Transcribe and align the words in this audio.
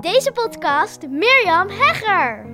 Deze 0.00 0.32
podcast 0.32 1.08
Mirjam 1.08 1.68
Hegger. 1.68 2.46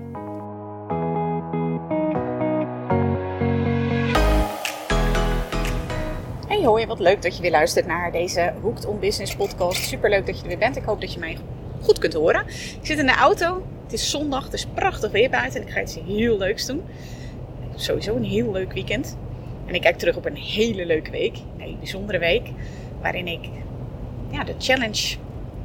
Hey 6.49 6.65
hoi, 6.65 6.87
wat 6.87 6.99
leuk 6.99 7.23
dat 7.23 7.37
je 7.37 7.43
weer 7.43 7.51
luistert 7.51 7.87
naar 7.87 8.13
deze 8.13 8.53
Hooked 8.61 8.87
on 8.87 8.99
Business 8.99 9.37
podcast. 9.37 9.83
Super 9.83 10.11
leuk 10.11 10.27
dat 10.27 10.37
je 10.37 10.43
er 10.43 10.49
weer 10.49 10.59
bent. 10.59 10.77
Ik 10.77 10.85
hoop 10.85 11.01
dat 11.01 11.13
je 11.13 11.19
mij 11.19 11.39
goed 11.83 11.99
kunt 11.99 12.15
horen. 12.15 12.47
Ik 12.47 12.79
zit 12.83 12.99
in 12.99 13.07
de 13.07 13.15
auto. 13.15 13.67
Het 13.83 13.93
is 13.93 14.11
zondag, 14.11 14.45
het 14.45 14.53
is 14.53 14.67
prachtig 14.67 15.11
weer 15.11 15.31
buiten 15.31 15.61
en 15.61 15.67
ik 15.67 15.73
ga 15.73 15.81
iets 15.81 15.99
heel 16.07 16.39
leuks 16.39 16.67
doen. 16.67 16.85
Sowieso 17.75 18.17
een 18.17 18.25
heel 18.25 18.53
leuk 18.53 18.73
weekend. 18.73 19.17
En 19.67 19.75
ik 19.75 19.81
kijk 19.81 19.99
terug 19.99 20.17
op 20.17 20.25
een 20.25 20.37
hele 20.37 20.87
leuke 20.87 21.11
week, 21.11 21.37
een 21.59 21.77
bijzondere 21.79 22.19
week, 22.19 22.49
waarin 23.01 23.27
ik 23.27 23.49
ja, 24.31 24.45
de 24.45 24.55
challenge 24.59 25.17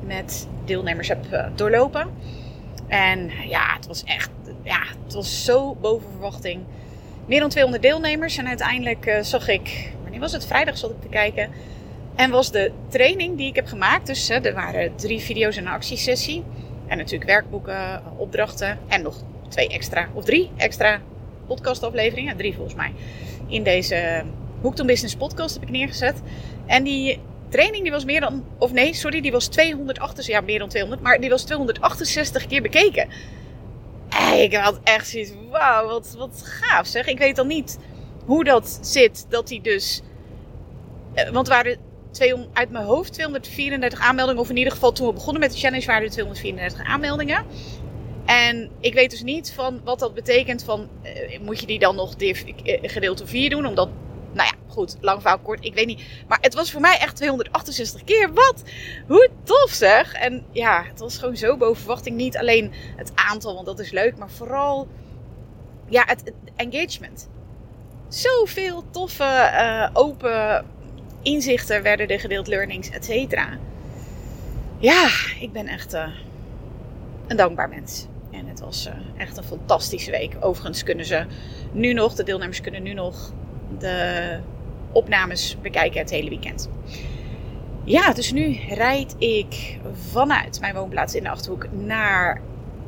met 0.10 0.48
deelnemers 0.66 1.07
heb 1.07 1.25
uh, 1.32 1.46
doorlopen. 1.56 2.07
En 2.88 3.32
ja, 3.47 3.74
het 3.75 3.88
was 3.88 4.04
echt, 4.04 4.29
ja, 4.64 4.82
het 5.04 5.14
was 5.14 5.46
zo 5.46 5.75
boven 5.75 6.11
verwachting. 6.11 6.64
Meer 7.25 7.39
dan 7.39 7.50
200 7.50 7.84
deelnemers 7.84 8.37
en 8.37 8.48
uiteindelijk 8.48 9.06
uh, 9.06 9.21
zag 9.21 9.48
ik, 9.48 9.92
wanneer 10.01 10.20
was 10.20 10.32
het? 10.32 10.46
Vrijdag 10.46 10.78
zat 10.78 10.89
ik 10.89 11.01
te 11.01 11.07
kijken. 11.07 11.50
En 12.15 12.32
was 12.32 12.51
de 12.51 12.71
training 12.87 13.37
die 13.37 13.48
ik 13.48 13.56
heb 13.56 13.68
gemaakt. 13.68 14.07
Dus 14.07 14.29
er 14.29 14.54
waren 14.54 14.96
drie 14.96 15.20
video's 15.20 15.57
en 15.57 15.65
een 15.65 15.71
actiesessie. 15.71 16.43
En 16.87 16.98
natuurlijk 16.98 17.29
werkboeken, 17.29 18.04
opdrachten 18.18 18.79
en 18.87 19.01
nog 19.01 19.23
twee 19.48 19.68
extra, 19.68 20.10
of 20.14 20.26
drie 20.26 20.50
extra 20.57 21.01
podcastafleveringen. 21.48 22.37
Drie 22.37 22.54
volgens 22.54 22.76
mij. 22.76 22.93
In 23.48 23.64
deze 23.64 24.23
on 24.62 24.86
Business 24.86 25.15
podcast 25.15 25.54
heb 25.54 25.64
ik 25.64 25.70
neergezet. 25.70 26.21
En 26.65 26.84
die 26.84 27.20
training 27.50 27.84
die 27.84 27.92
was 27.92 28.06
meer 28.06 28.20
dan, 28.20 28.46
of 28.58 28.71
nee, 28.71 28.94
sorry, 28.94 29.21
die 29.21 29.32
was 29.32 29.48
268, 29.48 30.28
ja 30.36 30.42
meer 30.42 30.60
dan 30.60 30.70
200, 30.70 31.02
maar 31.02 31.20
die 31.20 31.30
was 31.30 31.44
268 31.44 32.48
keer 32.48 32.62
bekeken. 32.62 33.09
En 34.10 34.42
ik 34.42 34.56
had 34.56 34.80
echt 34.84 35.08
zoiets, 35.08 35.32
wauw, 35.50 35.88
wat, 35.88 36.16
wat 36.18 36.42
gaaf 36.44 36.88
zeg. 36.88 37.08
Ik 37.08 37.18
weet 37.18 37.36
dan 37.36 37.48
niet 37.48 37.80
hoe 38.26 38.44
dat 38.44 38.80
zit, 38.82 39.26
dat 39.30 39.48
die 39.48 39.62
dus, 39.62 40.02
want 41.32 41.48
er 41.48 41.54
waren 41.54 41.78
twee, 42.12 42.36
uit 42.54 42.70
mijn 42.70 42.86
hoofd 42.86 43.14
234 43.14 44.00
aanmeldingen, 44.00 44.42
of 44.42 44.50
in 44.50 44.58
ieder 44.58 44.73
geval 44.73 44.92
toen 44.92 45.08
we 45.08 45.14
begonnen 45.14 45.42
met 45.42 45.52
de 45.52 45.58
challenge 45.58 45.86
waren 45.86 46.04
er 46.04 46.10
234 46.10 46.86
aanmeldingen. 46.86 47.45
En 48.26 48.70
ik 48.80 48.94
weet 48.94 49.10
dus 49.10 49.23
niet 49.23 49.52
van 49.52 49.82
wat 49.84 50.00
dat 50.00 50.14
betekent 50.14 50.64
van, 50.64 50.90
uh, 51.04 51.40
moet 51.40 51.60
je 51.60 51.66
die 51.66 51.80
dan 51.80 51.95
nog 51.95 52.16
div, 52.16 52.44
uh, 52.44 52.78
gedeelte 52.82 53.28
4 53.28 53.50
doen, 53.50 53.66
omdat 53.66 53.90
nou 54.34 54.50
ja, 54.50 54.54
goed, 54.68 54.98
lang 55.02 55.22
verhaal 55.22 55.40
kort, 55.40 55.66
ik 55.66 55.74
weet 55.74 55.86
niet. 55.86 56.04
Maar 56.28 56.38
het 56.42 56.54
was 56.54 56.72
voor 56.72 56.82
mij 56.82 56.98
echt 56.98 57.16
268 57.16 58.04
keer. 58.04 58.34
Wat? 58.34 58.64
Hoe 59.08 59.30
tof 59.44 59.70
zeg. 59.72 60.14
En 60.14 60.46
ja, 60.52 60.84
het 60.84 61.00
was 61.00 61.18
gewoon 61.18 61.38
zo 61.38 61.58
boven 61.58 61.78
verwachting. 61.78 62.16
Niet 62.16 62.38
alleen 62.38 62.74
het 62.96 63.12
aantal, 63.16 63.54
want 63.54 63.66
dat 63.66 63.80
is 63.80 63.92
leuk, 63.92 64.18
maar 64.18 64.30
vooral 64.30 64.88
ja, 65.90 66.04
het, 66.06 66.22
het 66.26 66.34
engagement. 66.56 67.30
Zoveel 68.08 68.84
toffe, 68.92 69.52
uh, 69.54 69.90
open 69.94 70.66
inzichten 71.22 71.84
werden 71.84 72.08
er 72.08 72.20
gedeeld, 72.20 72.48
learnings, 72.48 72.90
et 72.90 73.06
cetera. 73.06 73.58
Ja, 74.78 75.10
ik 75.40 75.52
ben 75.52 75.68
echt 75.68 75.94
uh, 75.94 76.08
een 77.28 77.38
dankbaar 77.38 77.70
mens. 77.70 78.08
En 78.32 78.48
het 78.48 78.60
was 78.60 78.88
uh, 78.88 78.94
echt 79.18 79.38
een 79.38 79.44
fantastische 79.44 80.12
week. 80.12 80.36
Overigens 80.40 80.84
kunnen 80.84 81.06
ze 81.06 81.26
nu 81.72 81.94
nog, 81.94 82.14
de 82.14 82.24
deelnemers 82.24 82.62
kunnen 82.62 82.84
nu 82.84 82.94
nog 82.94 83.34
de 83.78 84.38
opnames 84.92 85.58
bekijken 85.62 86.00
het 86.00 86.09
hele 86.09 86.30
weekend. 86.30 86.70
Ja, 87.84 88.14
dus 88.14 88.31
nu 88.31 88.58
rijd 88.70 89.16
ik 89.17 89.80
vanuit 90.11 90.59
mijn 90.59 90.76
woonplaats 90.76 91.16
in 91.16 91.23
de 91.23 91.30
Achterhoek 91.30 91.72
naar 91.72 92.42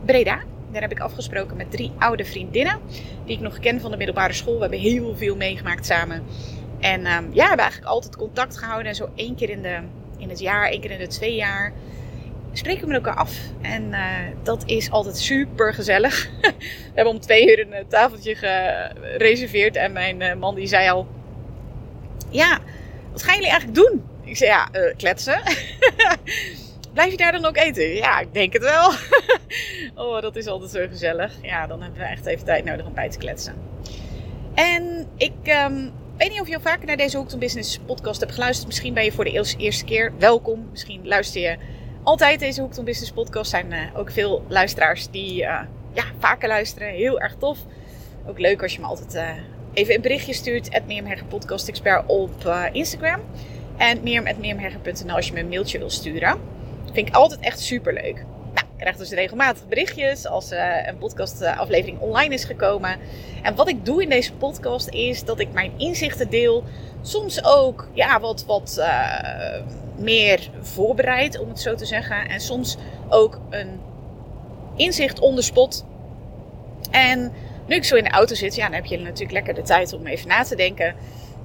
Breda. 0.06 0.40
Daar 0.72 0.82
heb 0.82 0.92
ik 0.92 1.00
afgesproken 1.00 1.58
met 1.58 1.72
drie 1.72 1.92
oude 1.98 2.26
vriendinnen 2.26 2.80
die 3.26 3.36
ik 3.36 3.42
nog 3.42 3.60
ken 3.60 3.82
van 3.82 3.92
de 3.92 3.98
middelbare 3.98 4.34
school. 4.34 4.54
We 4.54 4.62
hebben 4.62 4.80
heel 4.80 5.16
veel 5.16 5.36
meegemaakt 5.36 5.86
samen. 5.86 6.24
En 6.80 7.00
um, 7.00 7.06
ja, 7.06 7.30
we 7.32 7.42
hebben 7.42 7.58
eigenlijk 7.58 7.92
altijd 7.92 8.16
contact 8.16 8.58
gehouden. 8.58 8.88
En 8.88 8.96
zo 8.96 9.10
één 9.16 9.36
keer 9.36 9.50
in, 9.50 9.62
de, 9.62 9.80
in 10.18 10.30
het 10.30 10.40
jaar, 10.40 10.70
één 10.70 10.82
keer 10.82 10.92
in 10.92 11.00
de 11.00 11.08
twee 11.08 11.36
jaar 11.36 11.74
spreken 12.54 12.88
we 12.88 12.94
elkaar 12.94 13.16
af. 13.16 13.38
En 13.62 13.84
uh, 13.92 14.00
dat 14.44 14.64
is 14.66 14.92
altijd 14.92 15.18
super 15.18 15.74
gezellig. 15.74 16.30
we 16.42 16.92
hebben 16.94 17.14
om 17.14 17.20
twee 17.20 17.50
uur 17.50 17.60
een 17.60 17.88
tafeltje 17.88 18.36
gereserveerd. 18.36 19.76
En 19.76 19.92
mijn 19.92 20.22
uh, 20.22 20.34
man 20.34 20.56
die 20.56 20.68
zei 20.68 20.90
al... 20.90 21.08
Ja, 22.30 22.60
wat 23.12 23.24
gaan 23.24 23.36
jullie 23.36 23.50
eigenlijk 23.50 23.80
doen? 23.80 24.04
Ik 24.24 24.38
zei 24.38 24.50
ja, 24.50 24.70
kletsen. 24.98 25.42
Blijf 26.94 27.12
je 27.12 27.18
daar 27.18 27.32
dan 27.32 27.46
ook 27.46 27.58
eten? 27.58 27.94
Ja, 27.94 28.20
ik 28.20 28.34
denk 28.34 28.54
het 28.54 28.62
wel. 28.62 28.92
oh, 30.06 30.22
dat 30.22 30.36
is 30.36 30.48
altijd 30.48 30.72
zo 30.72 30.88
gezellig. 30.88 31.34
Ja, 31.42 31.68
dan 31.68 31.82
hebben 31.82 32.00
we 32.00 32.06
echt 32.06 32.26
even 32.26 32.46
tijd 32.46 32.66
nodig 32.66 32.86
om 32.86 32.94
bij 32.94 33.10
te 33.10 33.18
kletsen. 33.18 33.56
En 34.54 35.08
ik 35.18 35.34
um, 35.66 35.92
weet 36.18 36.30
niet 36.30 36.42
of 36.42 36.48
je 36.48 36.56
al 36.56 36.62
vaker 36.62 36.86
naar 36.86 36.98
deze 36.98 37.20
on 37.20 37.40
Business 37.40 37.80
podcast 37.86 38.20
hebt 38.20 38.34
geluisterd. 38.34 38.68
Misschien 38.68 38.94
ben 38.94 39.04
je 39.04 39.12
voor 39.12 39.24
de 39.24 39.54
eerste 39.58 39.86
keer. 39.86 40.14
Welkom. 40.18 40.68
Misschien 40.72 41.08
luister 41.08 41.42
je 41.42 41.58
altijd 42.04 42.40
deze 42.40 42.62
on 42.62 42.86
Business 42.86 43.12
podcast. 43.12 43.50
zijn 43.50 43.72
uh, 43.72 43.80
ook 43.94 44.12
veel 44.12 44.46
luisteraars 44.48 45.10
die 45.10 45.42
uh, 45.42 45.60
ja, 45.94 46.04
vaker 46.20 46.48
luisteren. 46.48 46.88
Heel 46.88 47.20
erg 47.20 47.36
tof. 47.40 47.58
Ook 48.26 48.40
leuk 48.40 48.62
als 48.62 48.74
je 48.74 48.80
me 48.80 48.86
altijd 48.86 49.16
uh, 49.16 49.30
even 49.74 49.96
een 49.96 50.02
berichtje 50.02 50.34
stuurt. 50.34 50.70
At 50.74 51.28
Podcast 51.28 51.68
Expert 51.68 52.04
op 52.08 52.32
Instagram. 52.72 53.20
En 53.78 54.04
mirjam.mirjamherger.nl 54.04 55.16
als 55.16 55.28
je 55.28 55.34
me 55.34 55.40
een 55.40 55.50
mailtje 55.50 55.78
wil 55.78 55.90
sturen. 55.90 56.40
Vind 56.94 57.08
ik 57.08 57.14
altijd 57.14 57.40
echt 57.40 57.60
super 57.60 57.94
leuk. 57.94 58.16
Nou, 58.54 58.68
ik 58.72 58.78
krijg 58.78 58.96
dus 58.96 59.10
regelmatig 59.10 59.68
berichtjes 59.68 60.28
als 60.28 60.52
een 60.86 60.98
podcastaflevering 60.98 62.00
online 62.00 62.34
is 62.34 62.44
gekomen. 62.44 63.00
En 63.42 63.56
wat 63.56 63.70
ik 63.70 63.86
doe 63.86 64.04
in 64.04 64.10
deze 64.10 64.34
podcast 64.34 64.90
is 64.90 65.24
dat 65.24 65.40
ik 65.40 65.54
mijn 65.54 65.72
inzichten 65.78 66.30
deel. 66.30 66.64
Soms 67.02 67.44
ook 67.44 67.88
ja, 67.94 68.20
wat, 68.20 68.46
wat 68.46 68.82
meer 70.02 70.50
voorbereid, 70.62 71.40
om 71.40 71.48
het 71.48 71.60
zo 71.60 71.76
te 71.76 71.86
zeggen. 71.86 72.30
En 72.30 72.40
soms 72.40 72.78
ook 73.10 73.40
een 73.50 73.80
inzicht 74.76 75.20
on 75.20 75.42
spot. 75.42 75.86
En 76.92 77.32
nu 77.68 77.76
ik 77.76 77.84
zo 77.84 77.96
in 77.96 78.04
de 78.04 78.10
auto 78.10 78.36
zit, 78.36 78.56
ja, 78.56 78.64
dan 78.64 78.74
heb 78.74 78.86
je 78.86 78.98
natuurlijk 78.98 79.32
lekker 79.32 79.54
de 79.54 79.62
tijd 79.62 79.94
om 79.94 80.08
even 80.08 80.28
na 80.28 80.44
te 80.44 80.56
denken. 80.56 80.96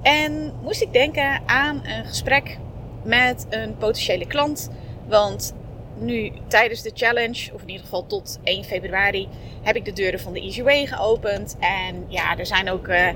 En 0.01 0.53
moest 0.61 0.81
ik 0.81 0.93
denken 0.93 1.41
aan 1.45 1.81
een 1.85 2.05
gesprek 2.05 2.57
met 3.03 3.45
een 3.49 3.77
potentiële 3.77 4.27
klant. 4.27 4.69
Want 5.07 5.53
nu 5.99 6.31
tijdens 6.47 6.81
de 6.81 6.91
challenge, 6.93 7.53
of 7.53 7.61
in 7.61 7.67
ieder 7.67 7.83
geval 7.83 8.05
tot 8.05 8.39
1 8.43 8.63
februari, 8.63 9.27
heb 9.61 9.75
ik 9.75 9.85
de 9.85 9.93
deuren 9.93 10.19
van 10.19 10.33
de 10.33 10.41
Easy 10.41 10.63
Way 10.63 10.85
geopend. 10.85 11.55
En 11.59 12.05
ja, 12.07 12.37
er 12.37 12.45
zijn 12.45 12.69
ook 12.69 12.87
uh, 12.87 13.07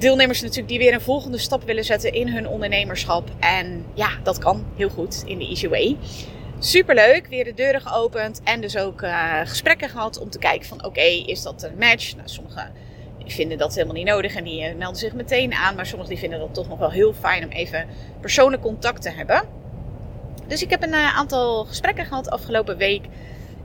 deelnemers 0.00 0.40
natuurlijk 0.40 0.68
die 0.68 0.78
weer 0.78 0.92
een 0.92 1.00
volgende 1.00 1.38
stap 1.38 1.62
willen 1.64 1.84
zetten 1.84 2.12
in 2.12 2.28
hun 2.28 2.48
ondernemerschap. 2.48 3.30
En 3.38 3.84
ja, 3.94 4.08
dat 4.22 4.38
kan 4.38 4.64
heel 4.76 4.88
goed 4.88 5.22
in 5.26 5.38
de 5.38 5.46
Easy 5.48 5.68
Way. 5.68 5.96
Superleuk, 6.58 7.26
weer 7.26 7.44
de 7.44 7.54
deuren 7.54 7.80
geopend 7.80 8.40
en 8.44 8.60
dus 8.60 8.76
ook 8.76 9.02
uh, 9.02 9.40
gesprekken 9.44 9.88
gehad 9.88 10.18
om 10.18 10.30
te 10.30 10.38
kijken 10.38 10.68
van 10.68 10.84
oké, 10.84 11.00
is 11.00 11.42
dat 11.42 11.62
een 11.62 11.78
match? 11.78 12.16
Nou, 12.16 12.28
sommigen 12.28 12.72
vinden 13.26 13.58
dat 13.58 13.74
helemaal 13.74 13.94
niet 13.94 14.06
nodig 14.06 14.34
en 14.34 14.44
die 14.44 14.68
uh, 14.68 14.74
melden 14.74 14.98
zich 14.98 15.12
meteen 15.12 15.54
aan. 15.54 15.74
Maar 15.74 15.86
sommigen 15.86 16.12
die 16.12 16.20
vinden 16.20 16.38
dat 16.38 16.54
toch 16.54 16.68
nog 16.68 16.78
wel 16.78 16.90
heel 16.90 17.12
fijn 17.12 17.44
om 17.44 17.50
even 17.50 17.86
persoonlijk 18.20 18.62
contact 18.62 19.02
te 19.02 19.10
hebben. 19.10 19.42
Dus 20.46 20.62
ik 20.62 20.70
heb 20.70 20.82
een 20.82 20.92
uh, 20.92 21.16
aantal 21.16 21.64
gesprekken 21.64 22.04
gehad 22.04 22.30
afgelopen 22.30 22.76
week. 22.76 23.04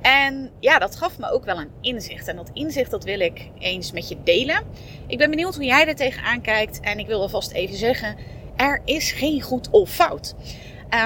En 0.05 0.51
ja, 0.59 0.79
dat 0.79 0.95
gaf 0.95 1.19
me 1.19 1.31
ook 1.31 1.45
wel 1.45 1.59
een 1.59 1.71
inzicht. 1.81 2.27
En 2.27 2.35
dat 2.35 2.49
inzicht 2.53 2.91
dat 2.91 3.03
wil 3.03 3.19
ik 3.19 3.49
eens 3.59 3.91
met 3.91 4.07
je 4.07 4.23
delen. 4.23 4.63
Ik 5.07 5.17
ben 5.17 5.29
benieuwd 5.29 5.55
hoe 5.55 5.65
jij 5.65 5.87
er 5.87 5.95
tegenaan 5.95 6.41
kijkt. 6.41 6.79
En 6.79 6.99
ik 6.99 7.07
wil 7.07 7.21
alvast 7.21 7.51
even 7.51 7.75
zeggen, 7.75 8.17
er 8.55 8.81
is 8.83 9.11
geen 9.11 9.41
goed 9.41 9.69
of 9.69 9.89
fout. 9.89 10.35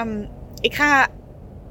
Um, 0.00 0.28
ik 0.60 0.74
ga 0.74 1.08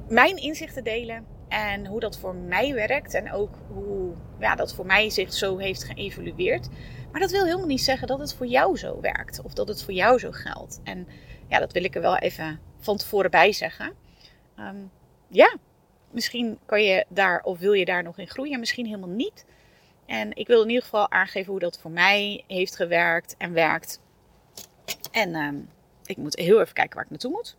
mijn 0.08 0.38
inzichten 0.38 0.84
delen. 0.84 1.26
En 1.48 1.86
hoe 1.86 2.00
dat 2.00 2.20
voor 2.20 2.36
mij 2.36 2.74
werkt. 2.74 3.14
En 3.14 3.32
ook 3.32 3.56
hoe 3.68 4.14
ja, 4.40 4.56
dat 4.56 4.74
voor 4.74 4.86
mij 4.86 5.10
zich 5.10 5.34
zo 5.34 5.58
heeft 5.58 5.84
geëvolueerd. 5.84 6.68
Maar 7.12 7.22
dat 7.22 7.32
wil 7.32 7.46
helemaal 7.46 7.68
niet 7.68 7.82
zeggen 7.82 8.08
dat 8.08 8.20
het 8.20 8.34
voor 8.34 8.48
jou 8.48 8.78
zo 8.78 9.02
werkt. 9.02 9.42
Of 9.44 9.54
dat 9.54 9.68
het 9.68 9.84
voor 9.84 9.94
jou 9.94 10.20
zo 10.20 10.32
geldt. 10.32 10.80
En 10.84 11.08
ja, 11.48 11.60
dat 11.60 11.74
wil 11.74 11.84
ik 11.84 11.96
er 11.96 12.02
wel 12.02 12.18
even 12.18 12.60
van 12.80 12.98
tevoren 12.98 13.32
bij 13.32 13.52
zeggen. 13.52 13.94
Um, 14.60 14.92
ja, 15.28 15.58
Misschien 16.12 16.60
kan 16.66 16.84
je 16.84 17.06
daar 17.10 17.42
of 17.44 17.60
wil 17.60 17.74
je 17.74 17.86
daar 17.86 18.04
nog 18.04 18.18
in 18.18 18.28
groeien, 18.28 18.60
misschien 18.60 18.86
helemaal 18.86 19.10
niet. 19.10 19.46
En 20.06 20.36
ik 20.36 20.48
wil 20.48 20.62
in 20.62 20.68
ieder 20.68 20.84
geval 20.84 21.12
aangeven 21.12 21.52
hoe 21.52 21.60
dat 21.60 21.80
voor 21.80 21.92
mij 21.92 22.44
heeft 22.48 22.76
gewerkt 22.76 23.36
en 23.38 23.54
werkt. 23.54 24.00
En 25.12 25.30
uh, 25.30 25.62
ik 26.06 26.18
moet 26.18 26.36
heel 26.36 26.62
even 26.62 26.74
kijken 26.74 26.96
waar 26.96 27.04
ik 27.04 27.10
naartoe 27.10 27.32
moet. 27.32 27.58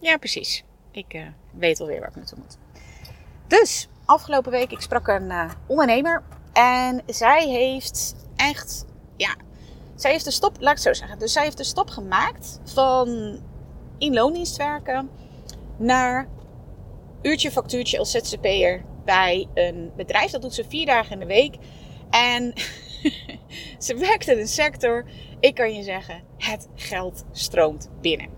Ja, 0.00 0.16
precies. 0.16 0.64
Ik 0.90 1.14
uh, 1.14 1.26
weet 1.50 1.80
alweer 1.80 2.00
waar 2.00 2.08
ik 2.08 2.16
naartoe 2.16 2.38
moet. 2.38 2.58
Dus, 3.46 3.88
afgelopen 4.04 4.50
week, 4.50 4.70
ik 4.70 4.80
sprak 4.80 5.08
een 5.08 5.30
uh, 5.30 5.50
ondernemer. 5.66 6.22
En 6.52 7.02
zij 7.06 7.48
heeft 7.48 8.14
echt, 8.36 8.84
ja, 9.16 9.36
zij 9.94 10.10
heeft 10.10 10.24
de 10.24 10.30
stop, 10.30 10.56
laat 10.60 10.78
ik 10.78 10.84
het 10.84 10.94
zo 10.94 11.00
zeggen. 11.00 11.18
Dus 11.18 11.32
zij 11.32 11.42
heeft 11.42 11.56
de 11.56 11.64
stap 11.64 11.88
gemaakt 11.88 12.60
van 12.64 13.38
in 13.98 14.14
loondienst 14.14 14.56
werken 14.56 15.10
naar 15.76 16.28
uurtje 17.26 17.50
factuurtje 17.50 17.98
als 17.98 18.10
ZZP'er 18.10 18.84
bij 19.04 19.48
een 19.54 19.92
bedrijf. 19.96 20.30
Dat 20.30 20.42
doet 20.42 20.54
ze 20.54 20.64
vier 20.68 20.86
dagen 20.86 21.12
in 21.12 21.18
de 21.18 21.26
week. 21.26 21.54
En 22.10 22.54
ze 23.86 23.96
werkt 23.96 24.28
in 24.28 24.38
een 24.38 24.48
sector, 24.48 25.04
ik 25.40 25.54
kan 25.54 25.74
je 25.74 25.82
zeggen, 25.82 26.22
het 26.38 26.68
geld 26.74 27.24
stroomt 27.32 27.90
binnen. 28.00 28.28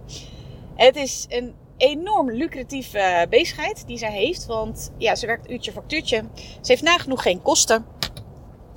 Het 0.77 0.97
is 0.97 1.27
een 1.29 1.55
enorm 1.77 2.31
lucratieve 2.31 3.27
bezigheid 3.31 3.87
die 3.87 3.99
zij 3.99 4.13
heeft. 4.13 4.47
Want 4.47 4.93
ja, 4.99 5.15
ze 5.15 5.27
werkt 5.27 5.51
uurtje 5.51 5.73
factuurtje. 5.73 6.25
Ze 6.35 6.73
heeft 6.73 6.83
nagenoeg 6.83 7.23
geen 7.23 7.43
kosten. 7.43 7.87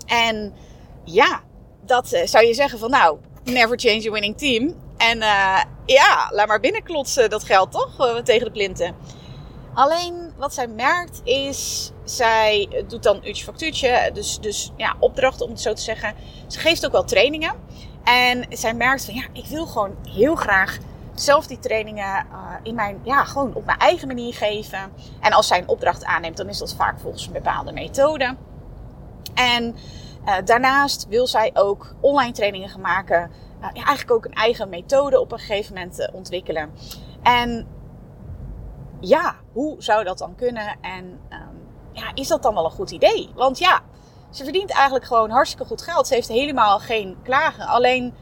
En 0.05 0.53
ja, 1.03 1.43
dat 1.85 2.13
uh, 2.13 2.25
zou 2.25 2.45
je 2.45 2.53
zeggen 2.53 2.79
van 2.79 2.89
nou, 2.89 3.17
never 3.43 3.79
change 3.79 4.07
a 4.07 4.11
winning 4.11 4.37
team. 4.37 4.75
En 4.97 5.17
uh, 5.17 5.61
ja, 5.85 6.29
laat 6.31 6.47
maar 6.47 6.59
binnenklotsen 6.59 7.29
dat 7.29 7.43
geld 7.43 7.71
toch 7.71 7.99
uh, 7.99 8.15
tegen 8.15 8.45
de 8.45 8.51
plinten. 8.51 8.95
Alleen 9.73 10.33
wat 10.37 10.53
zij 10.53 10.67
merkt 10.67 11.21
is, 11.23 11.91
zij 12.03 12.83
doet 12.87 13.03
dan 13.03 13.19
uurtje 13.23 13.43
factuurtje, 13.43 14.09
dus, 14.13 14.39
dus 14.39 14.71
ja, 14.77 14.95
opdrachten 14.99 15.45
om 15.45 15.51
het 15.51 15.61
zo 15.61 15.73
te 15.73 15.81
zeggen. 15.81 16.13
Ze 16.47 16.59
geeft 16.59 16.85
ook 16.85 16.91
wel 16.91 17.03
trainingen. 17.03 17.53
En 18.03 18.45
zij 18.49 18.73
merkt 18.73 19.05
van 19.05 19.13
ja, 19.13 19.23
ik 19.33 19.45
wil 19.45 19.65
gewoon 19.65 19.95
heel 20.09 20.35
graag 20.35 20.77
zelf 21.15 21.47
die 21.47 21.59
trainingen 21.59 22.25
uh, 22.31 22.53
in 22.63 22.75
mijn, 22.75 22.99
ja, 23.03 23.23
gewoon 23.23 23.53
op 23.53 23.65
mijn 23.65 23.77
eigen 23.77 24.07
manier 24.07 24.33
geven. 24.33 24.91
En 25.19 25.31
als 25.31 25.47
zij 25.47 25.57
een 25.57 25.67
opdracht 25.67 26.05
aanneemt, 26.05 26.37
dan 26.37 26.49
is 26.49 26.57
dat 26.57 26.75
vaak 26.75 26.99
volgens 26.99 27.25
een 27.25 27.33
bepaalde 27.33 27.71
methode. 27.71 28.35
En 29.33 29.75
uh, 30.25 30.35
daarnaast 30.45 31.07
wil 31.07 31.27
zij 31.27 31.51
ook 31.53 31.95
online 31.99 32.31
trainingen 32.31 32.69
gaan 32.69 32.81
maken. 32.81 33.31
Uh, 33.61 33.67
ja, 33.73 33.83
eigenlijk 33.83 34.11
ook 34.11 34.25
een 34.25 34.33
eigen 34.33 34.69
methode 34.69 35.19
op 35.19 35.31
een 35.31 35.39
gegeven 35.39 35.73
moment 35.73 36.09
ontwikkelen. 36.13 36.71
En 37.23 37.67
ja, 39.01 39.35
hoe 39.51 39.75
zou 39.83 40.03
dat 40.03 40.17
dan 40.17 40.35
kunnen? 40.35 40.77
En 40.81 41.05
um, 41.29 41.67
ja, 41.91 42.11
is 42.13 42.27
dat 42.27 42.43
dan 42.43 42.53
wel 42.53 42.65
een 42.65 42.71
goed 42.71 42.91
idee? 42.91 43.29
Want 43.35 43.57
ja, 43.57 43.81
ze 44.29 44.43
verdient 44.43 44.71
eigenlijk 44.71 45.05
gewoon 45.05 45.29
hartstikke 45.29 45.65
goed 45.65 45.81
geld. 45.81 46.07
Ze 46.07 46.13
heeft 46.13 46.27
helemaal 46.27 46.79
geen 46.79 47.17
klagen. 47.23 47.65
Alleen, 47.65 48.13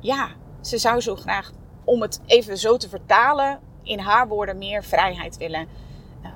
ja, 0.00 0.28
ze 0.60 0.78
zou 0.78 1.00
zo 1.00 1.16
graag, 1.16 1.50
om 1.84 2.02
het 2.02 2.20
even 2.26 2.58
zo 2.58 2.76
te 2.76 2.88
vertalen, 2.88 3.60
in 3.82 3.98
haar 3.98 4.28
woorden 4.28 4.58
meer 4.58 4.84
vrijheid 4.84 5.36
willen. 5.36 5.68
Um, 6.24 6.32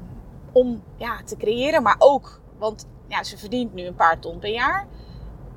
om 0.53 0.83
ja, 0.97 1.21
te 1.25 1.37
creëren, 1.37 1.83
maar 1.83 1.97
ook, 1.99 2.41
want 2.59 2.87
ja, 3.09 3.23
ze 3.23 3.39
verdient 3.39 3.75
nu 3.75 3.87
een 3.87 3.95
paar 3.95 4.19
ton 4.19 4.39
per 4.39 4.51
jaar. 4.51 4.87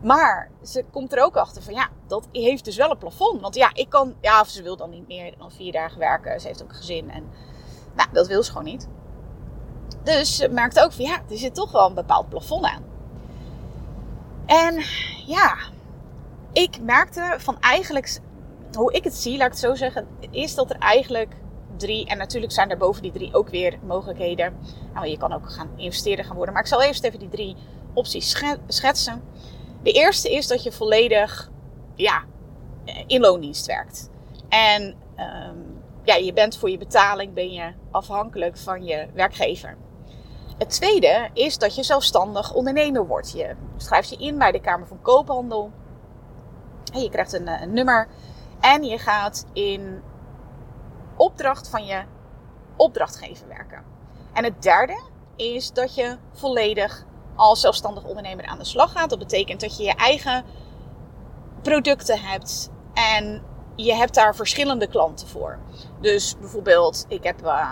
Maar 0.01 0.49
ze 0.63 0.85
komt 0.91 1.13
er 1.13 1.23
ook 1.23 1.37
achter 1.37 1.63
van 1.63 1.73
ja, 1.73 1.89
dat 2.07 2.27
heeft 2.31 2.65
dus 2.65 2.75
wel 2.75 2.91
een 2.91 2.97
plafond. 2.97 3.41
Want 3.41 3.55
ja, 3.55 3.69
ik 3.73 3.89
kan, 3.89 4.15
ja, 4.21 4.41
of 4.41 4.47
ze 4.47 4.63
wil 4.63 4.77
dan 4.77 4.89
niet 4.89 5.07
meer 5.07 5.37
dan 5.37 5.51
vier 5.51 5.71
dagen 5.71 5.99
werken. 5.99 6.41
Ze 6.41 6.47
heeft 6.47 6.63
ook 6.63 6.69
een 6.69 6.75
gezin 6.75 7.11
en 7.11 7.29
nou, 7.97 8.09
dat 8.11 8.27
wil 8.27 8.44
ze 8.44 8.51
gewoon 8.51 8.65
niet. 8.65 8.88
Dus 10.03 10.47
merkte 10.51 10.83
ook 10.83 10.94
van 10.94 11.05
ja, 11.05 11.21
er 11.29 11.38
zit 11.38 11.55
toch 11.55 11.71
wel 11.71 11.88
een 11.88 11.94
bepaald 11.94 12.29
plafond 12.29 12.65
aan. 12.65 12.83
En 14.45 14.83
ja, 15.25 15.57
ik 16.53 16.81
merkte 16.81 17.35
van 17.38 17.59
eigenlijk, 17.59 18.19
hoe 18.73 18.94
ik 18.94 19.03
het 19.03 19.15
zie, 19.15 19.38
laat 19.38 19.45
ik 19.45 19.51
het 19.51 19.61
zo 19.61 19.75
zeggen, 19.75 20.07
is 20.31 20.55
dat 20.55 20.69
er 20.69 20.77
eigenlijk 20.77 21.35
drie, 21.77 22.07
en 22.07 22.17
natuurlijk 22.17 22.51
zijn 22.51 22.69
er 22.69 22.77
boven 22.77 23.01
die 23.01 23.11
drie 23.11 23.33
ook 23.33 23.49
weer 23.49 23.79
mogelijkheden. 23.85 24.57
Nou, 24.94 25.07
je 25.07 25.17
kan 25.17 25.33
ook 25.33 25.51
gaan 25.51 25.69
investeren 25.75 26.25
gaan 26.25 26.35
worden, 26.35 26.53
maar 26.53 26.63
ik 26.63 26.69
zal 26.69 26.83
eerst 26.83 27.03
even 27.03 27.19
die 27.19 27.29
drie 27.29 27.55
opties 27.94 28.44
schetsen. 28.67 29.21
De 29.83 29.91
eerste 29.91 30.31
is 30.31 30.47
dat 30.47 30.63
je 30.63 30.71
volledig 30.71 31.51
ja, 31.95 32.23
in 33.07 33.21
loondienst 33.21 33.65
werkt. 33.65 34.09
En 34.49 34.95
um, 35.17 35.76
ja, 36.07 36.15
je 36.15 36.33
bent 36.33 36.57
voor 36.57 36.69
je 36.69 36.77
betaling 36.77 37.33
ben 37.33 37.51
je 37.51 37.74
afhankelijk 37.92 38.57
van 38.57 38.83
je 38.83 39.07
werkgever. 39.13 39.77
Het 40.57 40.69
tweede 40.69 41.30
is 41.33 41.57
dat 41.57 41.75
je 41.75 41.83
zelfstandig 41.83 42.54
ondernemer 42.54 43.07
wordt. 43.07 43.31
Je 43.31 43.56
schrijft 43.77 44.09
je 44.09 44.18
in 44.18 44.38
bij 44.38 44.51
de 44.51 44.62
Kamer 44.62 44.88
van 44.88 45.01
Koophandel. 45.01 45.71
En 46.94 47.01
je 47.01 47.09
krijgt 47.09 47.33
een, 47.33 47.48
een 47.48 47.74
nummer. 47.74 48.07
En 48.59 48.83
je 48.83 48.98
gaat 48.98 49.45
in 49.54 50.01
opdracht 51.18 51.69
van 51.69 51.86
je 51.86 52.04
opdrachtgever 52.75 53.48
werken. 53.48 53.83
En 54.33 54.44
het 54.44 54.62
derde 54.62 55.01
is 55.36 55.71
dat 55.71 55.95
je 55.95 56.18
volledig 56.31 57.06
als 57.36 57.62
zelfstandig 57.62 58.04
ondernemer 58.04 58.45
aan 58.45 58.57
de 58.57 58.65
slag 58.65 58.92
gaat. 58.92 59.09
Dat 59.09 59.19
betekent 59.19 59.62
dat 59.62 59.77
je 59.77 59.83
je 59.83 59.95
eigen 59.95 60.45
producten 61.62 62.19
hebt 62.19 62.69
en 62.94 63.44
je 63.77 63.95
hebt 63.95 64.13
daar 64.13 64.35
verschillende 64.35 64.88
klanten 64.88 65.27
voor. 65.27 65.59
Dus 66.01 66.35
bijvoorbeeld, 66.39 67.06
ik 67.07 67.24
heb 67.24 67.41
uh, 67.44 67.71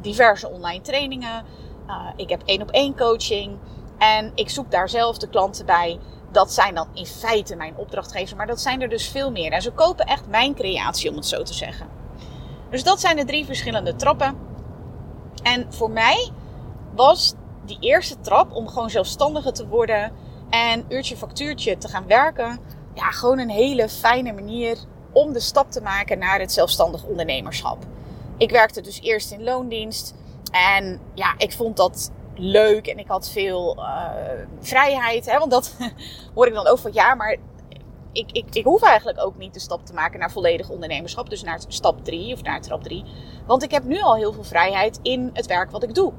diverse 0.00 0.48
online 0.48 0.80
trainingen. 0.80 1.44
Uh, 1.86 2.06
ik 2.16 2.28
heb 2.28 2.42
één 2.44 2.62
op 2.62 2.70
één 2.70 2.96
coaching. 2.96 3.58
En 3.98 4.32
ik 4.34 4.50
zoek 4.50 4.70
daar 4.70 4.88
zelf 4.88 5.18
de 5.18 5.28
klanten 5.28 5.66
bij. 5.66 5.98
Dat 6.32 6.52
zijn 6.52 6.74
dan 6.74 6.88
in 6.94 7.06
feite 7.06 7.56
mijn 7.56 7.76
opdrachtgevers. 7.76 8.34
Maar 8.34 8.46
dat 8.46 8.60
zijn 8.60 8.82
er 8.82 8.88
dus 8.88 9.08
veel 9.08 9.30
meer. 9.30 9.52
En 9.52 9.62
ze 9.62 9.70
kopen 9.70 10.06
echt 10.06 10.28
mijn 10.28 10.54
creatie, 10.54 11.10
om 11.10 11.16
het 11.16 11.26
zo 11.26 11.42
te 11.42 11.54
zeggen. 11.54 11.88
Dus 12.70 12.84
dat 12.84 13.00
zijn 13.00 13.16
de 13.16 13.24
drie 13.24 13.44
verschillende 13.44 13.96
trappen. 13.96 14.36
En 15.42 15.72
voor 15.72 15.90
mij 15.90 16.30
was 16.94 17.34
die 17.64 17.78
eerste 17.80 18.20
trap 18.20 18.52
om 18.52 18.68
gewoon 18.68 18.90
zelfstandiger 18.90 19.52
te 19.52 19.68
worden. 19.68 20.12
En 20.50 20.84
uurtje 20.88 21.16
factuurtje 21.16 21.78
te 21.78 21.88
gaan 21.88 22.06
werken. 22.06 22.58
Ja, 22.94 23.10
gewoon 23.10 23.38
een 23.38 23.50
hele 23.50 23.88
fijne 23.88 24.32
manier 24.32 24.78
om 25.12 25.32
de 25.32 25.40
stap 25.40 25.70
te 25.70 25.80
maken 25.80 26.18
naar 26.18 26.40
het 26.40 26.52
zelfstandig 26.52 27.04
ondernemerschap. 27.04 27.84
Ik 28.36 28.50
werkte 28.50 28.80
dus 28.80 29.00
eerst 29.00 29.32
in 29.32 29.42
loondienst 29.42 30.14
en 30.50 31.00
ja, 31.14 31.34
ik 31.36 31.52
vond 31.52 31.76
dat 31.76 32.10
leuk 32.34 32.86
en 32.86 32.98
ik 32.98 33.08
had 33.08 33.30
veel 33.30 33.76
uh, 33.78 34.10
vrijheid. 34.60 35.30
Hè, 35.30 35.38
want 35.38 35.50
dat 35.50 35.76
hoor 36.34 36.46
ik 36.46 36.54
dan 36.54 36.66
ook 36.66 36.78
van 36.78 36.92
ja, 36.92 37.14
maar 37.14 37.36
ik, 38.12 38.32
ik, 38.32 38.54
ik 38.54 38.64
hoef 38.64 38.82
eigenlijk 38.82 39.20
ook 39.20 39.38
niet 39.38 39.54
de 39.54 39.60
stap 39.60 39.86
te 39.86 39.92
maken 39.92 40.18
naar 40.18 40.30
volledig 40.30 40.68
ondernemerschap. 40.68 41.30
Dus 41.30 41.42
naar 41.42 41.60
stap 41.68 42.04
3 42.04 42.32
of 42.32 42.42
naar 42.42 42.60
trap 42.60 42.82
3. 42.82 43.04
Want 43.46 43.62
ik 43.62 43.70
heb 43.70 43.84
nu 43.84 44.00
al 44.00 44.16
heel 44.16 44.32
veel 44.32 44.44
vrijheid 44.44 44.98
in 45.02 45.30
het 45.32 45.46
werk 45.46 45.70
wat 45.70 45.82
ik 45.82 45.94
doe. 45.94 46.12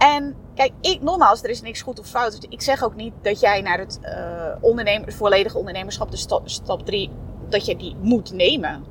En 0.00 0.36
kijk, 0.54 0.72
ik, 0.80 1.02
nogmaals, 1.02 1.42
er 1.42 1.50
is 1.50 1.62
niks 1.62 1.82
goed 1.82 1.98
of 1.98 2.06
fout. 2.06 2.46
Ik 2.48 2.62
zeg 2.62 2.82
ook 2.84 2.94
niet 2.94 3.12
dat 3.22 3.40
jij 3.40 3.60
naar 3.60 3.78
het 3.78 3.98
uh, 4.02 4.54
ondernemer, 4.60 5.12
volledige 5.12 5.58
ondernemerschap, 5.58 6.10
de 6.10 6.16
stap, 6.16 6.48
stap 6.48 6.86
3, 6.86 7.10
dat 7.48 7.66
je 7.66 7.76
die 7.76 7.96
moet 8.00 8.32
nemen. 8.32 8.84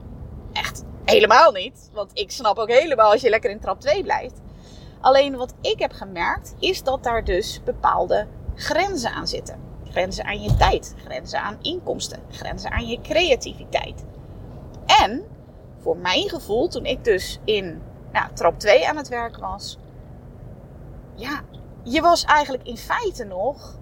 Echt 0.53 0.83
helemaal 1.05 1.51
niet. 1.51 1.89
Want 1.93 2.11
ik 2.13 2.31
snap 2.31 2.57
ook 2.57 2.69
helemaal 2.69 3.11
als 3.11 3.21
je 3.21 3.29
lekker 3.29 3.49
in 3.49 3.59
trap 3.59 3.79
2 3.79 4.03
blijft. 4.03 4.41
Alleen 5.01 5.35
wat 5.35 5.53
ik 5.61 5.79
heb 5.79 5.91
gemerkt, 5.91 6.55
is 6.59 6.83
dat 6.83 7.03
daar 7.03 7.23
dus 7.23 7.61
bepaalde 7.63 8.27
grenzen 8.55 9.11
aan 9.11 9.27
zitten. 9.27 9.59
Grenzen 9.89 10.25
aan 10.25 10.41
je 10.41 10.55
tijd, 10.55 10.95
grenzen 11.05 11.41
aan 11.41 11.57
inkomsten, 11.61 12.19
grenzen 12.31 12.71
aan 12.71 12.87
je 12.87 13.01
creativiteit. 13.01 14.05
En 14.85 15.23
voor 15.79 15.97
mijn 15.97 16.29
gevoel, 16.29 16.67
toen 16.67 16.85
ik 16.85 17.03
dus 17.03 17.39
in 17.43 17.81
nou, 18.11 18.33
trap 18.33 18.59
2 18.59 18.87
aan 18.87 18.97
het 18.97 19.07
werk 19.07 19.37
was, 19.37 19.77
ja, 21.19 21.41
je 21.83 22.01
was 22.01 22.23
eigenlijk 22.23 22.67
in 22.67 22.77
feite 22.77 23.23
nog. 23.23 23.77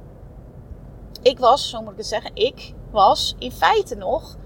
Ik 1.21 1.39
was, 1.39 1.69
zo 1.69 1.81
moet 1.81 1.91
ik 1.91 1.97
het 1.97 2.07
zeggen, 2.07 2.31
ik 2.33 2.73
was 2.91 3.35
in 3.39 3.51
feite 3.51 3.95
nog 3.95 4.37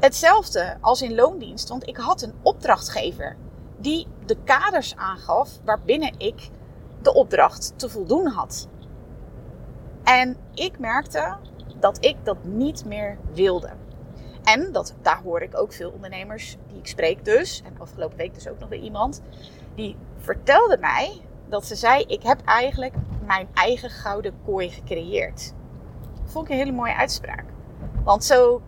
hetzelfde 0.00 0.76
als 0.80 1.02
in 1.02 1.14
loondienst. 1.14 1.68
Want 1.68 1.88
ik 1.88 1.96
had 1.96 2.22
een 2.22 2.34
opdrachtgever 2.42 3.36
die 3.78 4.06
de 4.26 4.36
kaders 4.44 4.96
aangaf 4.96 5.50
waarbinnen 5.64 6.14
ik 6.18 6.50
de 7.02 7.14
opdracht 7.14 7.72
te 7.76 7.88
voldoen 7.88 8.26
had. 8.26 8.68
En 10.04 10.36
ik 10.54 10.78
merkte 10.78 11.36
dat 11.80 12.04
ik 12.04 12.16
dat 12.24 12.44
niet 12.44 12.84
meer 12.84 13.18
wilde. 13.32 13.70
En 14.44 14.72
dat, 14.72 14.94
daar 15.02 15.22
hoor 15.22 15.40
ik 15.40 15.58
ook 15.58 15.72
veel 15.72 15.90
ondernemers 15.90 16.56
die 16.68 16.78
ik 16.78 16.86
spreek 16.86 17.24
dus. 17.24 17.62
En 17.64 17.78
afgelopen 17.78 18.16
week 18.16 18.34
dus 18.34 18.48
ook 18.48 18.58
nog 18.58 18.68
weer 18.68 18.80
iemand. 18.80 19.22
Die 19.74 19.96
vertelde 20.18 20.78
mij 20.78 21.20
dat 21.48 21.66
ze 21.66 21.74
zei: 21.74 22.02
Ik 22.02 22.22
heb 22.22 22.40
eigenlijk 22.44 22.94
mijn 23.26 23.48
eigen 23.54 23.90
gouden 23.90 24.34
kooi 24.44 24.70
gecreëerd. 24.70 25.54
Vond 26.24 26.44
ik 26.44 26.50
een 26.50 26.58
hele 26.58 26.72
mooie 26.72 26.96
uitspraak. 26.96 27.44
Want 28.04 28.24
zo 28.24 28.62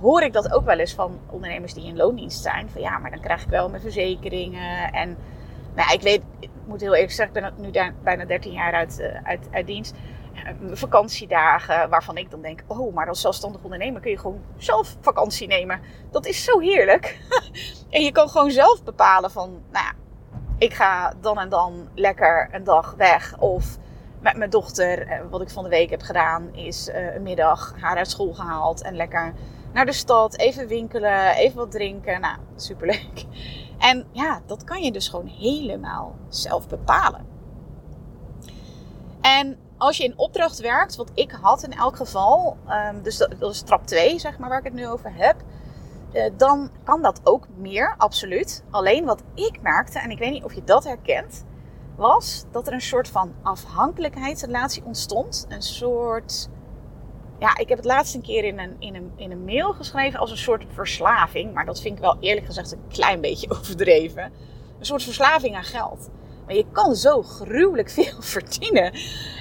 hoor 0.00 0.22
ik 0.22 0.32
dat 0.32 0.52
ook 0.52 0.64
wel 0.64 0.78
eens 0.78 0.94
van 0.94 1.20
ondernemers 1.30 1.74
die 1.74 1.86
in 1.86 1.96
loondienst 1.96 2.42
zijn. 2.42 2.70
Van 2.70 2.80
ja, 2.80 2.98
maar 2.98 3.10
dan 3.10 3.20
krijg 3.20 3.42
ik 3.42 3.48
wel 3.48 3.68
mijn 3.68 3.82
verzekeringen. 3.82 4.92
En 4.92 5.16
nou, 5.74 5.92
ik 5.92 6.00
weet, 6.00 6.22
moet 6.66 6.80
heel 6.80 6.94
eerlijk 6.94 7.12
zeggen, 7.12 7.36
ik 7.36 7.54
ben 7.54 7.64
nu 7.64 7.92
bijna 8.02 8.24
13 8.24 8.52
jaar 8.52 8.72
uit, 8.72 8.98
uh, 9.00 9.22
uit, 9.22 9.48
uit 9.50 9.66
dienst. 9.66 9.94
Uh, 10.34 10.72
vakantiedagen 10.72 11.90
waarvan 11.90 12.16
ik 12.16 12.30
dan 12.30 12.42
denk: 12.42 12.62
oh, 12.66 12.94
maar 12.94 13.08
als 13.08 13.20
zelfstandig 13.20 13.62
ondernemer 13.62 14.00
kun 14.00 14.10
je 14.10 14.18
gewoon 14.18 14.42
zelf 14.56 14.96
vakantie 15.00 15.46
nemen. 15.46 15.80
Dat 16.10 16.26
is 16.26 16.44
zo 16.44 16.58
heerlijk. 16.58 17.18
en 17.90 18.02
je 18.02 18.12
kan 18.12 18.28
gewoon 18.28 18.50
zelf 18.50 18.84
bepalen 18.84 19.30
van, 19.30 19.50
nou 19.50 19.84
ja, 19.84 19.92
ik 20.60 20.74
ga 20.74 21.12
dan 21.20 21.38
en 21.38 21.48
dan 21.48 21.88
lekker 21.94 22.48
een 22.52 22.64
dag 22.64 22.94
weg. 22.96 23.38
Of 23.38 23.78
met 24.20 24.36
mijn 24.36 24.50
dochter, 24.50 25.06
eh, 25.06 25.20
wat 25.30 25.40
ik 25.40 25.50
van 25.50 25.64
de 25.64 25.70
week 25.70 25.90
heb 25.90 26.02
gedaan, 26.02 26.54
is 26.54 26.88
uh, 26.88 27.14
een 27.14 27.22
middag 27.22 27.74
haar 27.80 27.96
uit 27.96 28.10
school 28.10 28.32
gehaald. 28.32 28.82
En 28.82 28.96
lekker 28.96 29.34
naar 29.72 29.86
de 29.86 29.92
stad, 29.92 30.36
even 30.36 30.66
winkelen, 30.68 31.34
even 31.34 31.56
wat 31.56 31.70
drinken. 31.70 32.20
Nou, 32.20 32.36
superleuk. 32.56 33.24
En 33.78 34.06
ja, 34.12 34.40
dat 34.46 34.64
kan 34.64 34.82
je 34.82 34.92
dus 34.92 35.08
gewoon 35.08 35.26
helemaal 35.26 36.14
zelf 36.28 36.68
bepalen. 36.68 37.26
En 39.20 39.58
als 39.76 39.96
je 39.96 40.04
in 40.04 40.18
opdracht 40.18 40.58
werkt, 40.58 40.96
wat 40.96 41.10
ik 41.14 41.30
had 41.40 41.62
in 41.62 41.72
elk 41.72 41.96
geval, 41.96 42.56
um, 42.68 43.02
dus 43.02 43.16
dat, 43.16 43.34
dat, 43.38 43.50
is 43.50 43.62
trap 43.62 43.86
2, 43.86 44.18
zeg 44.18 44.38
maar, 44.38 44.48
waar 44.48 44.58
ik 44.58 44.64
het 44.64 44.72
nu 44.72 44.88
over 44.88 45.12
heb. 45.14 45.36
Uh, 46.12 46.24
dan 46.36 46.70
kan 46.84 47.02
dat 47.02 47.20
ook 47.24 47.46
meer, 47.56 47.94
absoluut. 47.98 48.64
Alleen 48.70 49.04
wat 49.04 49.22
ik 49.34 49.62
merkte, 49.62 49.98
en 49.98 50.10
ik 50.10 50.18
weet 50.18 50.30
niet 50.30 50.44
of 50.44 50.54
je 50.54 50.64
dat 50.64 50.84
herkent, 50.84 51.44
was 51.96 52.44
dat 52.50 52.66
er 52.66 52.72
een 52.72 52.80
soort 52.80 53.08
van 53.08 53.34
afhankelijkheidsrelatie 53.42 54.84
ontstond. 54.84 55.46
Een 55.48 55.62
soort. 55.62 56.48
Ja, 57.38 57.56
ik 57.56 57.68
heb 57.68 57.78
het 57.78 57.86
laatst 57.86 58.14
een 58.14 58.22
keer 58.22 58.44
in 58.44 58.58
een, 58.58 58.76
in, 58.78 58.94
een, 58.94 59.12
in 59.16 59.30
een 59.30 59.44
mail 59.44 59.72
geschreven 59.72 60.20
als 60.20 60.30
een 60.30 60.36
soort 60.36 60.64
verslaving. 60.72 61.54
Maar 61.54 61.66
dat 61.66 61.80
vind 61.80 61.94
ik 61.94 62.00
wel 62.00 62.16
eerlijk 62.20 62.46
gezegd 62.46 62.72
een 62.72 62.88
klein 62.88 63.20
beetje 63.20 63.50
overdreven. 63.58 64.32
Een 64.78 64.86
soort 64.86 65.02
verslaving 65.02 65.56
aan 65.56 65.64
geld. 65.64 66.10
Maar 66.46 66.54
je 66.54 66.66
kan 66.72 66.94
zo 66.94 67.22
gruwelijk 67.22 67.90
veel 67.90 68.22
verdienen. 68.34 68.92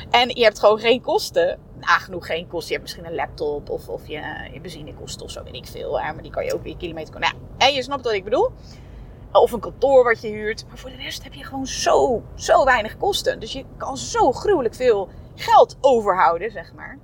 En 0.09 0.29
je 0.29 0.43
hebt 0.43 0.59
gewoon 0.59 0.79
geen 0.79 1.01
kosten. 1.01 1.59
Nagenoeg 1.79 2.25
geen 2.25 2.47
kosten. 2.47 2.67
Je 2.67 2.73
hebt 2.73 2.81
misschien 2.81 3.05
een 3.05 3.15
laptop 3.15 3.69
of, 3.69 3.87
of 3.87 4.07
je, 4.07 4.21
je 4.53 4.59
benzinekosten 4.61 5.25
of 5.25 5.31
zo, 5.31 5.43
weet 5.43 5.55
ik 5.55 5.67
veel. 5.67 6.01
Hè? 6.01 6.13
Maar 6.13 6.21
die 6.21 6.31
kan 6.31 6.45
je 6.45 6.53
ook 6.53 6.63
weer 6.63 6.77
kilometer... 6.77 7.19
Nou, 7.19 7.33
en 7.57 7.73
je 7.73 7.83
snapt 7.83 8.03
wat 8.03 8.13
ik 8.13 8.23
bedoel. 8.23 8.51
Of 9.31 9.51
een 9.51 9.59
kantoor 9.59 10.03
wat 10.03 10.21
je 10.21 10.27
huurt. 10.27 10.65
Maar 10.67 10.77
voor 10.77 10.89
de 10.89 10.95
rest 10.95 11.23
heb 11.23 11.33
je 11.33 11.43
gewoon 11.43 11.67
zo, 11.67 12.23
zo 12.35 12.65
weinig 12.65 12.97
kosten. 12.97 13.39
Dus 13.39 13.51
je 13.51 13.65
kan 13.77 13.97
zo 13.97 14.31
gruwelijk 14.31 14.75
veel 14.75 15.09
geld 15.35 15.77
overhouden, 15.81 16.51
zeg 16.51 16.73
maar. 16.73 16.97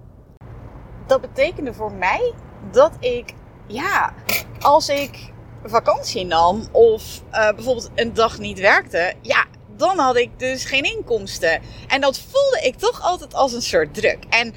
Dat 1.08 1.22
betekende 1.22 1.74
voor 1.74 1.92
mij 1.92 2.34
dat 2.72 2.92
ik, 3.00 3.34
ja, 3.68 4.14
als 4.60 4.90
ik 4.90 5.34
vakantie 5.64 6.26
nam 6.26 6.68
of 6.72 7.22
uh, 7.32 7.52
bijvoorbeeld 7.52 7.92
een 7.96 8.14
dag 8.14 8.38
niet 8.38 8.60
werkte, 8.60 9.14
ja, 9.22 9.46
dan 9.78 10.00
had 10.00 10.18
ik 10.18 10.30
dus 10.38 10.66
geen 10.66 10.84
inkomsten. 10.84 11.62
En 11.88 12.02
dat 12.02 12.20
voelde 12.20 12.60
ik 12.64 12.76
toch 12.76 13.02
altijd 13.02 13.34
als 13.34 13.54
een 13.54 13.62
soort 13.62 13.94
druk. 13.94 14.24
En 14.30 14.54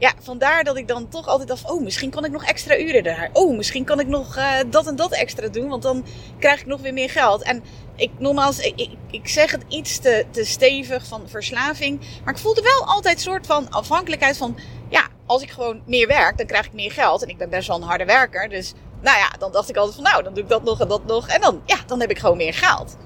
ja, 0.00 0.12
vandaar 0.20 0.64
dat 0.64 0.76
ik 0.76 0.88
dan 0.88 1.08
toch 1.08 1.26
altijd 1.26 1.48
dacht: 1.48 1.70
oh, 1.70 1.82
misschien 1.82 2.10
kan 2.10 2.24
ik 2.24 2.30
nog 2.30 2.44
extra 2.44 2.78
uren 2.78 3.02
daar. 3.02 3.30
Oh, 3.32 3.56
misschien 3.56 3.84
kan 3.84 4.00
ik 4.00 4.06
nog 4.06 4.36
uh, 4.36 4.54
dat 4.66 4.86
en 4.86 4.96
dat 4.96 5.12
extra 5.12 5.48
doen, 5.48 5.68
want 5.68 5.82
dan 5.82 6.04
krijg 6.38 6.60
ik 6.60 6.66
nog 6.66 6.80
weer 6.80 6.92
meer 6.92 7.10
geld. 7.10 7.42
En 7.42 7.62
ik, 7.96 8.10
nogmaals, 8.18 8.58
ik, 8.58 8.80
ik, 8.80 8.90
ik 9.10 9.28
zeg 9.28 9.50
het 9.50 9.64
iets 9.68 9.98
te, 9.98 10.26
te 10.30 10.44
stevig 10.44 11.06
van 11.06 11.22
verslaving. 11.26 12.00
Maar 12.24 12.34
ik 12.34 12.40
voelde 12.40 12.62
wel 12.62 12.84
altijd 12.84 13.14
een 13.14 13.20
soort 13.20 13.46
van 13.46 13.70
afhankelijkheid 13.70 14.36
van: 14.36 14.58
ja, 14.88 15.06
als 15.26 15.42
ik 15.42 15.50
gewoon 15.50 15.82
meer 15.86 16.06
werk, 16.06 16.36
dan 16.38 16.46
krijg 16.46 16.66
ik 16.66 16.72
meer 16.72 16.92
geld. 16.92 17.22
En 17.22 17.28
ik 17.28 17.38
ben 17.38 17.50
best 17.50 17.68
wel 17.68 17.76
een 17.76 17.82
harde 17.82 18.04
werker. 18.04 18.48
Dus 18.48 18.72
nou 19.00 19.18
ja, 19.18 19.28
dan 19.38 19.52
dacht 19.52 19.68
ik 19.68 19.76
altijd 19.76 19.94
van: 19.94 20.04
nou, 20.04 20.22
dan 20.22 20.34
doe 20.34 20.42
ik 20.42 20.48
dat 20.48 20.64
nog 20.64 20.80
en 20.80 20.88
dat 20.88 21.06
nog. 21.06 21.28
En 21.28 21.40
dan, 21.40 21.62
ja, 21.66 21.76
dan 21.86 22.00
heb 22.00 22.10
ik 22.10 22.18
gewoon 22.18 22.36
meer 22.36 22.54
geld. 22.54 22.96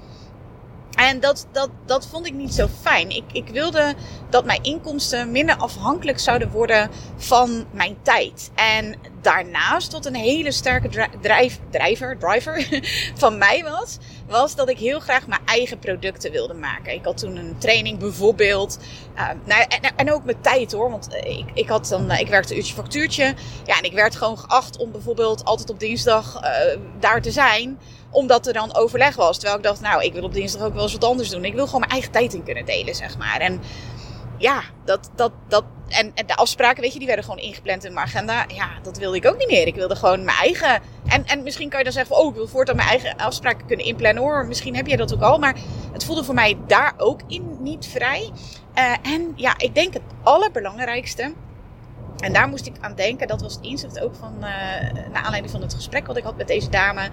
En 0.95 1.19
dat, 1.19 1.47
dat, 1.51 1.69
dat 1.85 2.07
vond 2.07 2.25
ik 2.25 2.33
niet 2.33 2.53
zo 2.53 2.67
fijn. 2.81 3.09
Ik, 3.09 3.23
ik 3.31 3.47
wilde 3.47 3.93
dat 4.29 4.45
mijn 4.45 4.63
inkomsten 4.63 5.31
minder 5.31 5.55
afhankelijk 5.55 6.19
zouden 6.19 6.51
worden 6.51 6.89
van 7.17 7.65
mijn 7.71 7.97
tijd. 8.01 8.51
En 8.55 8.95
daarnaast, 9.21 9.91
wat 9.91 10.05
een 10.05 10.15
hele 10.15 10.51
sterke 10.51 11.09
drijf, 11.21 11.59
drijver, 11.69 12.17
driver 12.17 12.81
van 13.23 13.37
mij 13.37 13.63
was, 13.63 13.97
was 14.27 14.55
dat 14.55 14.69
ik 14.69 14.77
heel 14.77 14.99
graag 14.99 15.27
mijn 15.27 15.41
eigen 15.45 15.79
producten 15.79 16.31
wilde 16.31 16.53
maken. 16.53 16.93
Ik 16.93 17.05
had 17.05 17.17
toen 17.17 17.35
een 17.35 17.57
training 17.57 17.99
bijvoorbeeld. 17.99 18.79
Uh, 19.15 19.29
nou, 19.45 19.65
en, 19.95 20.13
ook 20.13 20.23
met 20.23 20.43
tijd 20.43 20.71
hoor. 20.71 20.89
Want 20.91 21.13
eh, 21.13 21.37
ik, 21.37 21.45
ik, 21.53 21.69
had 21.69 21.87
dan, 21.87 22.11
uh, 22.11 22.19
ik 22.19 22.27
werkte 22.27 22.55
uurtje 22.55 22.73
factuurtje. 22.73 23.33
Ja, 23.65 23.77
en 23.77 23.83
ik 23.83 23.93
werd 23.93 24.15
gewoon 24.15 24.37
geacht 24.37 24.77
om 24.77 24.91
bijvoorbeeld 24.91 25.45
altijd 25.45 25.69
op 25.69 25.79
dinsdag 25.79 26.41
daar 26.99 27.21
te 27.21 27.31
zijn 27.31 27.77
omdat 28.15 28.47
er 28.47 28.53
dan 28.53 28.75
overleg 28.75 29.15
was. 29.15 29.37
Terwijl 29.37 29.57
ik 29.57 29.63
dacht, 29.63 29.81
nou, 29.81 30.03
ik 30.03 30.13
wil 30.13 30.23
op 30.23 30.33
dinsdag 30.33 30.61
ook 30.61 30.73
wel 30.73 30.83
eens 30.83 30.93
wat 30.93 31.03
anders 31.03 31.29
doen. 31.29 31.45
Ik 31.45 31.53
wil 31.53 31.65
gewoon 31.65 31.79
mijn 31.79 31.91
eigen 31.91 32.11
tijd 32.11 32.33
in 32.33 32.43
kunnen 32.43 32.65
delen, 32.65 32.95
zeg 32.95 33.17
maar. 33.17 33.39
En 33.39 33.61
ja, 34.37 34.61
dat, 34.85 35.09
dat, 35.15 35.31
dat, 35.47 35.63
en, 35.87 36.11
en 36.15 36.25
de 36.27 36.35
afspraken, 36.35 36.81
weet 36.81 36.93
je, 36.93 36.97
die 36.97 37.07
werden 37.07 37.25
gewoon 37.25 37.39
ingepland 37.39 37.83
in 37.83 37.93
mijn 37.93 38.05
agenda. 38.05 38.45
Ja, 38.47 38.69
dat 38.83 38.97
wilde 38.97 39.17
ik 39.17 39.25
ook 39.25 39.37
niet 39.37 39.49
meer. 39.49 39.67
Ik 39.67 39.75
wilde 39.75 39.95
gewoon 39.95 40.23
mijn 40.23 40.37
eigen. 40.37 40.81
En, 41.05 41.25
en 41.25 41.43
misschien 41.43 41.69
kan 41.69 41.77
je 41.77 41.83
dan 41.83 41.93
zeggen, 41.93 42.15
van, 42.15 42.23
oh, 42.23 42.29
ik 42.29 42.35
wil 42.35 42.47
voortaan 42.47 42.75
mijn 42.75 42.87
eigen 42.87 43.17
afspraken 43.17 43.67
kunnen 43.67 43.85
inplannen 43.85 44.23
hoor. 44.23 44.45
Misschien 44.45 44.75
heb 44.75 44.87
je 44.87 44.97
dat 44.97 45.13
ook 45.13 45.21
al. 45.21 45.37
Maar 45.37 45.55
het 45.91 46.03
voelde 46.05 46.23
voor 46.23 46.33
mij 46.33 46.57
daar 46.67 46.93
ook 46.97 47.19
in 47.27 47.57
niet 47.59 47.87
vrij. 47.87 48.31
Uh, 48.75 49.13
en 49.13 49.33
ja, 49.35 49.53
ik 49.57 49.75
denk 49.75 49.93
het 49.93 50.03
allerbelangrijkste. 50.23 51.33
En 52.19 52.33
daar 52.33 52.47
moest 52.47 52.65
ik 52.65 52.75
aan 52.79 52.95
denken. 52.95 53.27
Dat 53.27 53.41
was 53.41 53.53
het 53.53 53.63
inzicht 53.63 53.99
ook 53.99 54.15
van, 54.15 54.33
uh, 54.35 54.41
naar 55.11 55.23
aanleiding 55.23 55.51
van 55.51 55.61
het 55.61 55.73
gesprek 55.73 56.07
wat 56.07 56.17
ik 56.17 56.23
had 56.23 56.37
met 56.37 56.47
deze 56.47 56.69
dame 56.69 57.09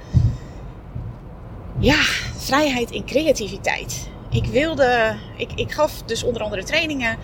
ja, 1.78 2.02
vrijheid 2.36 2.90
in 2.90 3.06
creativiteit. 3.06 4.08
Ik 4.30 4.44
wilde, 4.44 5.16
ik, 5.36 5.52
ik 5.54 5.72
gaf 5.72 6.02
dus 6.02 6.22
onder 6.22 6.42
andere 6.42 6.64
trainingen. 6.64 7.16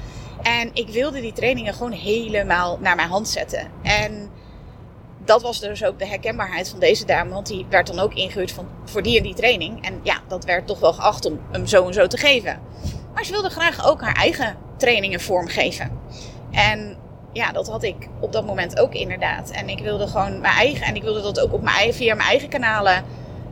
En 0.43 0.71
ik 0.73 0.89
wilde 0.89 1.21
die 1.21 1.33
trainingen 1.33 1.75
gewoon 1.75 1.93
helemaal 1.93 2.79
naar 2.81 2.97
mijn 2.97 3.09
hand 3.09 3.29
zetten. 3.29 3.71
En 3.83 4.31
dat 5.25 5.43
was 5.43 5.61
dus 5.61 5.85
ook 5.85 5.99
de 5.99 6.07
herkenbaarheid 6.07 6.69
van 6.69 6.79
deze 6.79 7.05
dame. 7.05 7.31
Want 7.31 7.47
die 7.47 7.67
werd 7.69 7.87
dan 7.87 7.99
ook 7.99 8.15
ingehuurd 8.15 8.53
van, 8.53 8.69
voor 8.85 9.03
die 9.03 9.17
en 9.17 9.23
die 9.23 9.35
training. 9.35 9.85
En 9.85 10.01
ja, 10.03 10.21
dat 10.29 10.45
werd 10.45 10.67
toch 10.67 10.81
wel 10.81 10.93
geacht 10.93 11.27
om 11.27 11.41
hem 11.51 11.67
zo 11.67 11.87
en 11.87 11.93
zo 11.93 12.07
te 12.07 12.17
geven. 12.17 12.61
Maar 13.15 13.25
ze 13.25 13.33
wilde 13.33 13.51
graag 13.51 13.87
ook 13.87 14.01
haar 14.01 14.17
eigen 14.17 14.57
trainingen 14.77 15.21
vormgeven. 15.21 16.01
En 16.51 16.97
ja, 17.33 17.53
dat 17.53 17.69
had 17.69 17.83
ik 17.83 18.09
op 18.21 18.33
dat 18.33 18.47
moment 18.47 18.81
ook 18.81 18.95
inderdaad. 18.95 19.51
En 19.51 19.69
ik 19.69 19.79
wilde 19.79 20.07
gewoon 20.07 20.41
mijn 20.41 20.55
eigen. 20.55 20.87
En 20.87 20.95
ik 20.95 21.03
wilde 21.03 21.23
dat 21.23 21.41
ook 21.41 21.53
op 21.53 21.63
mijn, 21.63 21.95
via 21.95 22.15
mijn 22.15 22.29
eigen 22.29 22.49
kanalen 22.49 23.05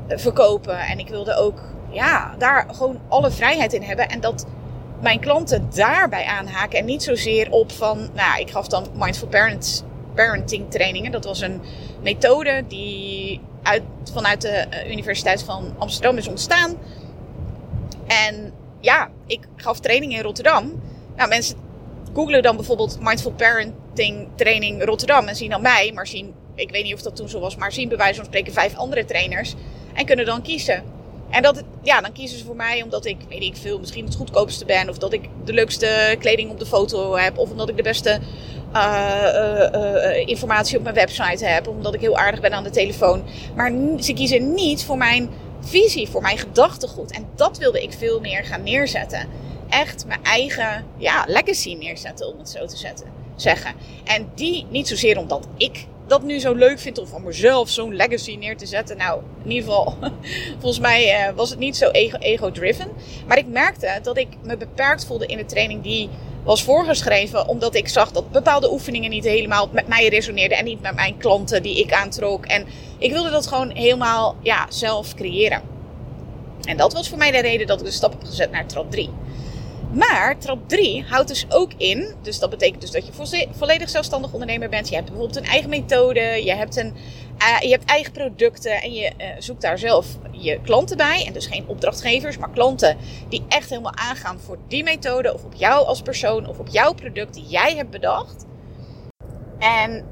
verkopen. 0.08 0.78
En 0.78 0.98
ik 0.98 1.08
wilde 1.08 1.34
ook 1.34 1.62
ja, 1.90 2.34
daar 2.38 2.66
gewoon 2.72 3.00
alle 3.08 3.30
vrijheid 3.30 3.72
in 3.72 3.82
hebben. 3.82 4.08
En 4.08 4.20
dat 4.20 4.46
mijn 5.00 5.20
klanten 5.20 5.68
daarbij 5.74 6.24
aanhaken. 6.24 6.78
En 6.78 6.84
niet 6.84 7.02
zozeer 7.02 7.50
op 7.50 7.72
van, 7.72 8.08
nou, 8.14 8.40
ik 8.40 8.50
gaf 8.50 8.68
dan 8.68 8.86
Mindful 8.94 9.28
Parenting 10.14 10.70
trainingen. 10.70 11.12
Dat 11.12 11.24
was 11.24 11.40
een 11.40 11.60
methode 12.02 12.64
die 12.68 13.40
uit, 13.62 13.82
vanuit 14.12 14.40
de 14.40 14.48
eh, 14.48 14.90
Universiteit 14.90 15.42
van 15.42 15.74
Amsterdam 15.78 16.16
is 16.16 16.28
ontstaan. 16.28 16.76
En 18.06 18.52
ja, 18.80 19.10
ik 19.26 19.40
gaf 19.56 19.80
trainingen 19.80 20.16
in 20.16 20.22
Rotterdam. 20.22 20.82
Nou, 21.16 21.28
mensen 21.28 21.56
googelen 22.14 22.42
dan 22.42 22.56
bijvoorbeeld 22.56 22.98
Mindful 23.00 23.32
Parenting 23.32 24.28
training 24.34 24.84
Rotterdam 24.84 25.26
en 25.26 25.36
zien 25.36 25.50
dan 25.50 25.62
mij, 25.62 25.92
maar 25.94 26.06
zien, 26.06 26.34
ik 26.54 26.70
weet 26.70 26.84
niet 26.84 26.94
of 26.94 27.02
dat 27.02 27.16
toen 27.16 27.28
zo 27.28 27.40
was, 27.40 27.56
maar 27.56 27.72
zien 27.72 27.88
bij 27.88 27.96
wijze 27.96 28.14
van 28.14 28.24
spreken 28.24 28.52
vijf 28.52 28.76
andere 28.76 29.04
trainers. 29.04 29.54
En 29.96 30.06
kunnen 30.06 30.24
dan 30.24 30.42
kiezen. 30.42 30.82
En 31.30 31.42
dat, 31.42 31.62
ja, 31.82 32.00
dan 32.00 32.12
kiezen 32.12 32.38
ze 32.38 32.44
voor 32.44 32.56
mij 32.56 32.82
omdat 32.82 33.06
ik, 33.06 33.16
weet 33.28 33.42
ik 33.42 33.56
veel, 33.56 33.78
misschien 33.78 34.04
het 34.04 34.14
goedkoopste 34.14 34.64
ben. 34.64 34.88
Of 34.88 34.98
dat 34.98 35.12
ik 35.12 35.28
de 35.44 35.52
leukste 35.52 36.16
kleding 36.18 36.50
op 36.50 36.58
de 36.58 36.66
foto 36.66 37.16
heb. 37.16 37.38
Of 37.38 37.50
omdat 37.50 37.68
ik 37.68 37.76
de 37.76 37.82
beste 37.82 38.18
uh, 38.74 39.22
uh, 39.34 39.68
uh, 39.74 40.26
informatie 40.26 40.76
op 40.76 40.82
mijn 40.82 40.94
website 40.94 41.44
heb. 41.44 41.68
Omdat 41.68 41.94
ik 41.94 42.00
heel 42.00 42.16
aardig 42.16 42.40
ben 42.40 42.52
aan 42.52 42.64
de 42.64 42.70
telefoon. 42.70 43.24
Maar 43.54 43.72
ze 44.00 44.12
kiezen 44.12 44.54
niet 44.54 44.84
voor 44.84 44.96
mijn 44.96 45.30
visie, 45.60 46.08
voor 46.08 46.22
mijn 46.22 46.38
gedachtegoed. 46.38 47.12
En 47.12 47.26
dat 47.34 47.58
wilde 47.58 47.82
ik 47.82 47.92
veel 47.92 48.20
meer 48.20 48.44
gaan 48.44 48.62
neerzetten. 48.62 49.28
Echt 49.68 50.06
mijn 50.06 50.22
eigen 50.22 50.84
ja, 50.96 51.24
legacy 51.26 51.74
neerzetten, 51.74 52.32
om 52.32 52.38
het 52.38 52.48
zo 52.48 52.66
te 52.66 52.76
zetten, 52.76 53.06
zeggen. 53.36 53.74
En 54.04 54.28
die 54.34 54.66
niet 54.70 54.88
zozeer 54.88 55.18
omdat 55.18 55.48
ik 55.56 55.86
dat 56.06 56.22
nu 56.22 56.38
zo 56.38 56.54
leuk 56.54 56.78
vind 56.78 56.98
om 56.98 57.06
van 57.06 57.22
mezelf 57.22 57.68
zo'n 57.68 57.94
legacy 57.94 58.36
neer 58.36 58.56
te 58.56 58.66
zetten. 58.66 58.96
Nou, 58.96 59.20
in 59.44 59.50
ieder 59.50 59.68
geval, 59.68 59.94
volgens 60.60 60.78
mij 60.78 61.28
uh, 61.28 61.34
was 61.34 61.50
het 61.50 61.58
niet 61.58 61.76
zo 61.76 61.90
ego-driven. 62.18 62.88
maar 63.26 63.38
ik 63.38 63.46
merkte 63.46 63.98
dat 64.02 64.18
ik 64.18 64.28
me 64.42 64.56
beperkt 64.56 65.06
voelde 65.06 65.26
in 65.26 65.36
de 65.36 65.44
training 65.44 65.82
die 65.82 66.08
was 66.44 66.62
voorgeschreven. 66.62 67.48
Omdat 67.48 67.74
ik 67.74 67.88
zag 67.88 68.12
dat 68.12 68.30
bepaalde 68.30 68.72
oefeningen 68.72 69.10
niet 69.10 69.24
helemaal 69.24 69.68
met 69.72 69.88
mij 69.88 70.08
resoneerden. 70.08 70.58
En 70.58 70.64
niet 70.64 70.82
met 70.82 70.94
mijn 70.94 71.16
klanten 71.16 71.62
die 71.62 71.78
ik 71.80 71.92
aantrok. 71.92 72.46
En 72.46 72.66
ik 72.98 73.12
wilde 73.12 73.30
dat 73.30 73.46
gewoon 73.46 73.70
helemaal 73.70 74.36
ja, 74.42 74.66
zelf 74.68 75.14
creëren. 75.14 75.62
En 76.62 76.76
dat 76.76 76.92
was 76.92 77.08
voor 77.08 77.18
mij 77.18 77.30
de 77.30 77.40
reden 77.40 77.66
dat 77.66 77.80
ik 77.80 77.86
de 77.86 77.92
stap 77.92 78.12
heb 78.12 78.24
gezet 78.24 78.50
naar 78.50 78.66
trap 78.66 78.90
3. 78.90 79.10
Maar 79.92 80.38
trap 80.38 80.68
3 80.68 81.04
houdt 81.08 81.28
dus 81.28 81.46
ook 81.48 81.72
in, 81.76 82.14
dus 82.22 82.38
dat 82.38 82.50
betekent 82.50 82.80
dus 82.80 82.90
dat 82.90 83.06
je 83.06 83.46
volledig 83.50 83.88
zelfstandig 83.88 84.32
ondernemer 84.32 84.68
bent. 84.68 84.88
Je 84.88 84.94
hebt 84.94 85.06
bijvoorbeeld 85.06 85.36
een 85.38 85.50
eigen 85.50 85.70
methode, 85.70 86.20
je 86.20 86.54
hebt, 86.54 86.76
een, 86.76 86.94
uh, 87.38 87.60
je 87.60 87.70
hebt 87.70 87.84
eigen 87.84 88.12
producten 88.12 88.82
en 88.82 88.92
je 88.92 89.12
uh, 89.18 89.26
zoekt 89.38 89.62
daar 89.62 89.78
zelf 89.78 90.06
je 90.30 90.60
klanten 90.60 90.96
bij. 90.96 91.24
En 91.26 91.32
dus 91.32 91.46
geen 91.46 91.64
opdrachtgevers, 91.66 92.38
maar 92.38 92.50
klanten 92.50 92.96
die 93.28 93.44
echt 93.48 93.70
helemaal 93.70 93.94
aangaan 93.94 94.40
voor 94.40 94.58
die 94.68 94.84
methode 94.84 95.34
of 95.34 95.44
op 95.44 95.54
jou 95.54 95.86
als 95.86 96.02
persoon 96.02 96.46
of 96.46 96.58
op 96.58 96.68
jouw 96.68 96.92
product 96.92 97.34
die 97.34 97.46
jij 97.46 97.74
hebt 97.76 97.90
bedacht. 97.90 98.44
En 99.58 100.04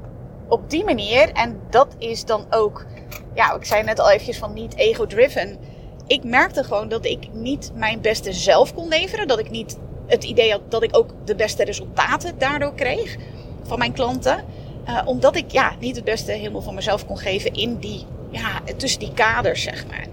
op 0.49 0.69
die 0.69 0.83
manier, 0.83 1.31
en 1.31 1.59
dat 1.69 1.95
is 1.97 2.25
dan 2.25 2.45
ook, 2.49 2.85
ja, 3.33 3.55
ik 3.55 3.65
zei 3.65 3.83
net 3.83 3.99
al 3.99 4.09
eventjes 4.09 4.37
van 4.37 4.53
niet 4.53 4.75
ego-driven 4.75 5.59
ik 6.07 6.23
merkte 6.23 6.63
gewoon 6.63 6.89
dat 6.89 7.05
ik 7.05 7.33
niet 7.33 7.71
mijn 7.75 8.01
beste 8.01 8.33
zelf 8.33 8.73
kon 8.73 8.87
leveren. 8.87 9.27
Dat 9.27 9.39
ik 9.39 9.49
niet 9.49 9.77
het 10.07 10.23
idee 10.23 10.51
had 10.51 10.71
dat 10.71 10.83
ik 10.83 10.97
ook 10.97 11.09
de 11.25 11.35
beste 11.35 11.63
resultaten 11.63 12.37
daardoor 12.37 12.73
kreeg 12.73 13.17
van 13.63 13.77
mijn 13.77 13.93
klanten. 13.93 14.43
Uh, 14.87 15.01
omdat 15.05 15.35
ik 15.35 15.51
ja, 15.51 15.75
niet 15.79 15.95
het 15.95 16.05
beste 16.05 16.31
helemaal 16.31 16.61
van 16.61 16.75
mezelf 16.75 17.05
kon 17.05 17.17
geven 17.17 17.53
in 17.53 17.77
die, 17.77 18.05
ja, 18.31 18.61
tussen 18.77 18.99
die 18.99 19.13
kaders, 19.13 19.61
zeg 19.61 19.87
maar. 19.87 20.07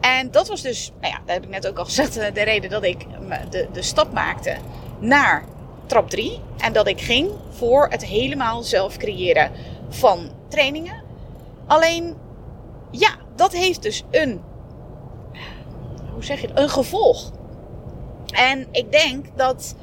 En 0.00 0.30
dat 0.30 0.48
was 0.48 0.62
dus, 0.62 0.92
nou 1.00 1.12
ja, 1.12 1.18
dat 1.24 1.34
heb 1.34 1.44
ik 1.44 1.50
net 1.50 1.66
ook 1.66 1.78
al 1.78 1.84
gezegd, 1.84 2.16
eh, 2.16 2.34
de 2.34 2.42
reden 2.42 2.70
dat 2.70 2.84
ik 2.84 3.06
de, 3.50 3.68
de 3.72 3.82
stap 3.82 4.12
maakte 4.12 4.56
naar 4.98 5.44
trap 5.86 6.10
3. 6.10 6.40
En 6.58 6.72
dat 6.72 6.86
ik 6.88 7.00
ging 7.00 7.30
voor 7.50 7.88
het 7.90 8.04
helemaal 8.04 8.62
zelf 8.62 8.96
creëren 8.96 9.50
van 9.88 10.30
trainingen. 10.48 11.02
Alleen, 11.66 12.16
ja, 12.90 13.10
dat 13.36 13.52
heeft 13.52 13.82
dus 13.82 14.04
een, 14.10 14.40
hoe 16.18 16.26
zeg 16.26 16.40
je 16.40 16.46
het, 16.46 16.58
een 16.58 16.68
gevolg. 16.68 17.30
En 18.32 18.66
ik 18.72 18.92
denk 18.92 19.26
dat 19.36 19.74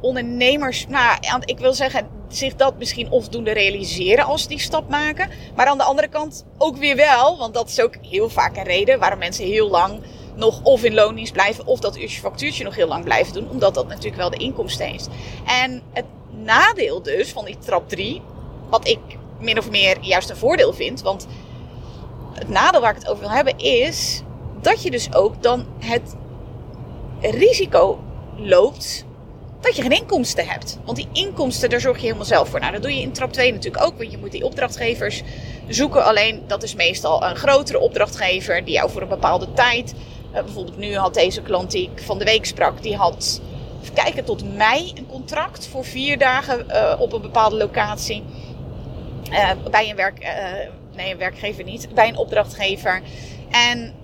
ondernemers, 0.00 0.86
nou, 0.88 1.18
ik 1.44 1.58
wil 1.58 1.72
zeggen, 1.72 2.08
zich 2.28 2.54
dat 2.54 2.78
misschien 2.78 3.10
onvoldoende 3.10 3.52
realiseren 3.52 4.24
als 4.24 4.46
die 4.46 4.58
stap 4.58 4.88
maken. 4.88 5.30
Maar 5.56 5.66
aan 5.66 5.78
de 5.78 5.84
andere 5.84 6.08
kant 6.08 6.44
ook 6.58 6.76
weer 6.76 6.96
wel, 6.96 7.38
want 7.38 7.54
dat 7.54 7.68
is 7.68 7.80
ook 7.80 7.94
heel 8.02 8.28
vaak 8.28 8.56
een 8.56 8.64
reden 8.64 8.98
waarom 8.98 9.18
mensen 9.18 9.44
heel 9.44 9.70
lang 9.70 10.00
nog 10.34 10.62
of 10.62 10.84
in 10.84 10.94
loondienst 10.94 11.32
blijven 11.32 11.66
of 11.66 11.80
dat 11.80 11.98
uurtje 11.98 12.20
factuurtje 12.20 12.64
nog 12.64 12.74
heel 12.74 12.88
lang 12.88 13.04
blijven 13.04 13.32
doen, 13.32 13.48
omdat 13.50 13.74
dat 13.74 13.88
natuurlijk 13.88 14.16
wel 14.16 14.30
de 14.30 14.36
inkomsten 14.36 14.94
is. 14.94 15.06
En 15.46 15.82
het 15.92 16.04
nadeel 16.30 17.02
dus 17.02 17.32
van 17.32 17.44
die 17.44 17.58
trap 17.58 17.88
3, 17.88 18.22
wat 18.68 18.88
ik 18.88 18.98
min 19.38 19.58
of 19.58 19.70
meer 19.70 19.96
juist 20.00 20.30
een 20.30 20.36
voordeel 20.36 20.72
vind, 20.72 21.02
want 21.02 21.26
het 22.32 22.48
nadeel 22.48 22.80
waar 22.80 22.90
ik 22.90 22.98
het 22.98 23.08
over 23.08 23.20
wil 23.20 23.30
hebben 23.30 23.58
is 23.58 24.22
dat 24.66 24.82
je 24.82 24.90
dus 24.90 25.14
ook 25.14 25.42
dan 25.42 25.66
het 25.78 26.14
risico 27.20 27.98
loopt 28.36 29.04
dat 29.60 29.76
je 29.76 29.82
geen 29.82 29.90
inkomsten 29.90 30.46
hebt. 30.46 30.78
Want 30.84 30.96
die 30.96 31.08
inkomsten, 31.12 31.70
daar 31.70 31.80
zorg 31.80 31.96
je 31.96 32.02
helemaal 32.02 32.24
zelf 32.24 32.48
voor. 32.48 32.60
Nou, 32.60 32.72
dat 32.72 32.82
doe 32.82 32.94
je 32.94 33.00
in 33.00 33.12
trap 33.12 33.32
2 33.32 33.52
natuurlijk 33.52 33.84
ook, 33.84 33.98
want 33.98 34.10
je 34.10 34.18
moet 34.18 34.32
die 34.32 34.44
opdrachtgevers 34.44 35.22
zoeken. 35.68 36.04
Alleen 36.04 36.42
dat 36.46 36.62
is 36.62 36.74
meestal 36.74 37.24
een 37.24 37.36
grotere 37.36 37.78
opdrachtgever 37.78 38.64
die 38.64 38.74
jou 38.74 38.90
voor 38.90 39.02
een 39.02 39.08
bepaalde 39.08 39.52
tijd. 39.52 39.94
Uh, 40.34 40.42
bijvoorbeeld 40.42 40.76
nu 40.76 40.96
had 40.96 41.14
deze 41.14 41.42
klant 41.42 41.70
die 41.70 41.90
ik 41.92 42.02
van 42.02 42.18
de 42.18 42.24
week 42.24 42.44
sprak, 42.44 42.82
die 42.82 42.96
had, 42.96 43.40
kijken, 43.94 44.24
tot 44.24 44.54
mei 44.56 44.92
een 44.94 45.06
contract 45.06 45.66
voor 45.66 45.84
vier 45.84 46.18
dagen 46.18 46.66
uh, 46.68 46.94
op 46.98 47.12
een 47.12 47.22
bepaalde 47.22 47.56
locatie. 47.56 48.22
Uh, 49.30 49.50
bij 49.70 49.90
een 49.90 49.96
werk, 49.96 50.18
nee, 50.96 51.12
een 51.12 51.18
werkgever 51.18 51.64
niet, 51.64 51.88
bij 51.94 52.08
een 52.08 52.16
opdrachtgever. 52.16 53.02
En 53.50 53.94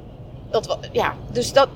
dat, 0.53 0.79
ja, 0.93 1.15
dus 1.31 1.53
dat, 1.53 1.69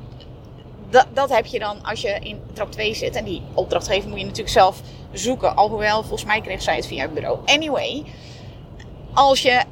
dat, 0.91 1.07
dat 1.13 1.31
heb 1.31 1.47
je 1.47 1.59
dan 1.59 1.83
als 1.83 2.01
je 2.01 2.19
in 2.21 2.41
trap 2.53 2.73
2 2.73 2.95
zit. 2.95 3.17
En 3.17 3.25
die 3.25 3.43
opdrachtgever 3.55 4.09
moet 4.09 4.19
je 4.19 4.25
natuurlijk 4.25 4.53
zelf 4.53 4.81
zoeken. 5.13 5.57
Alhoewel, 5.57 6.01
volgens 6.01 6.25
mij 6.25 6.41
kreeg 6.41 6.63
zij 6.63 6.77
het 6.77 6.87
via 6.87 7.03
het 7.03 7.15
bureau. 7.15 7.39
Anyway, 7.45 8.05
als 9.15 9.43
je 9.43 9.63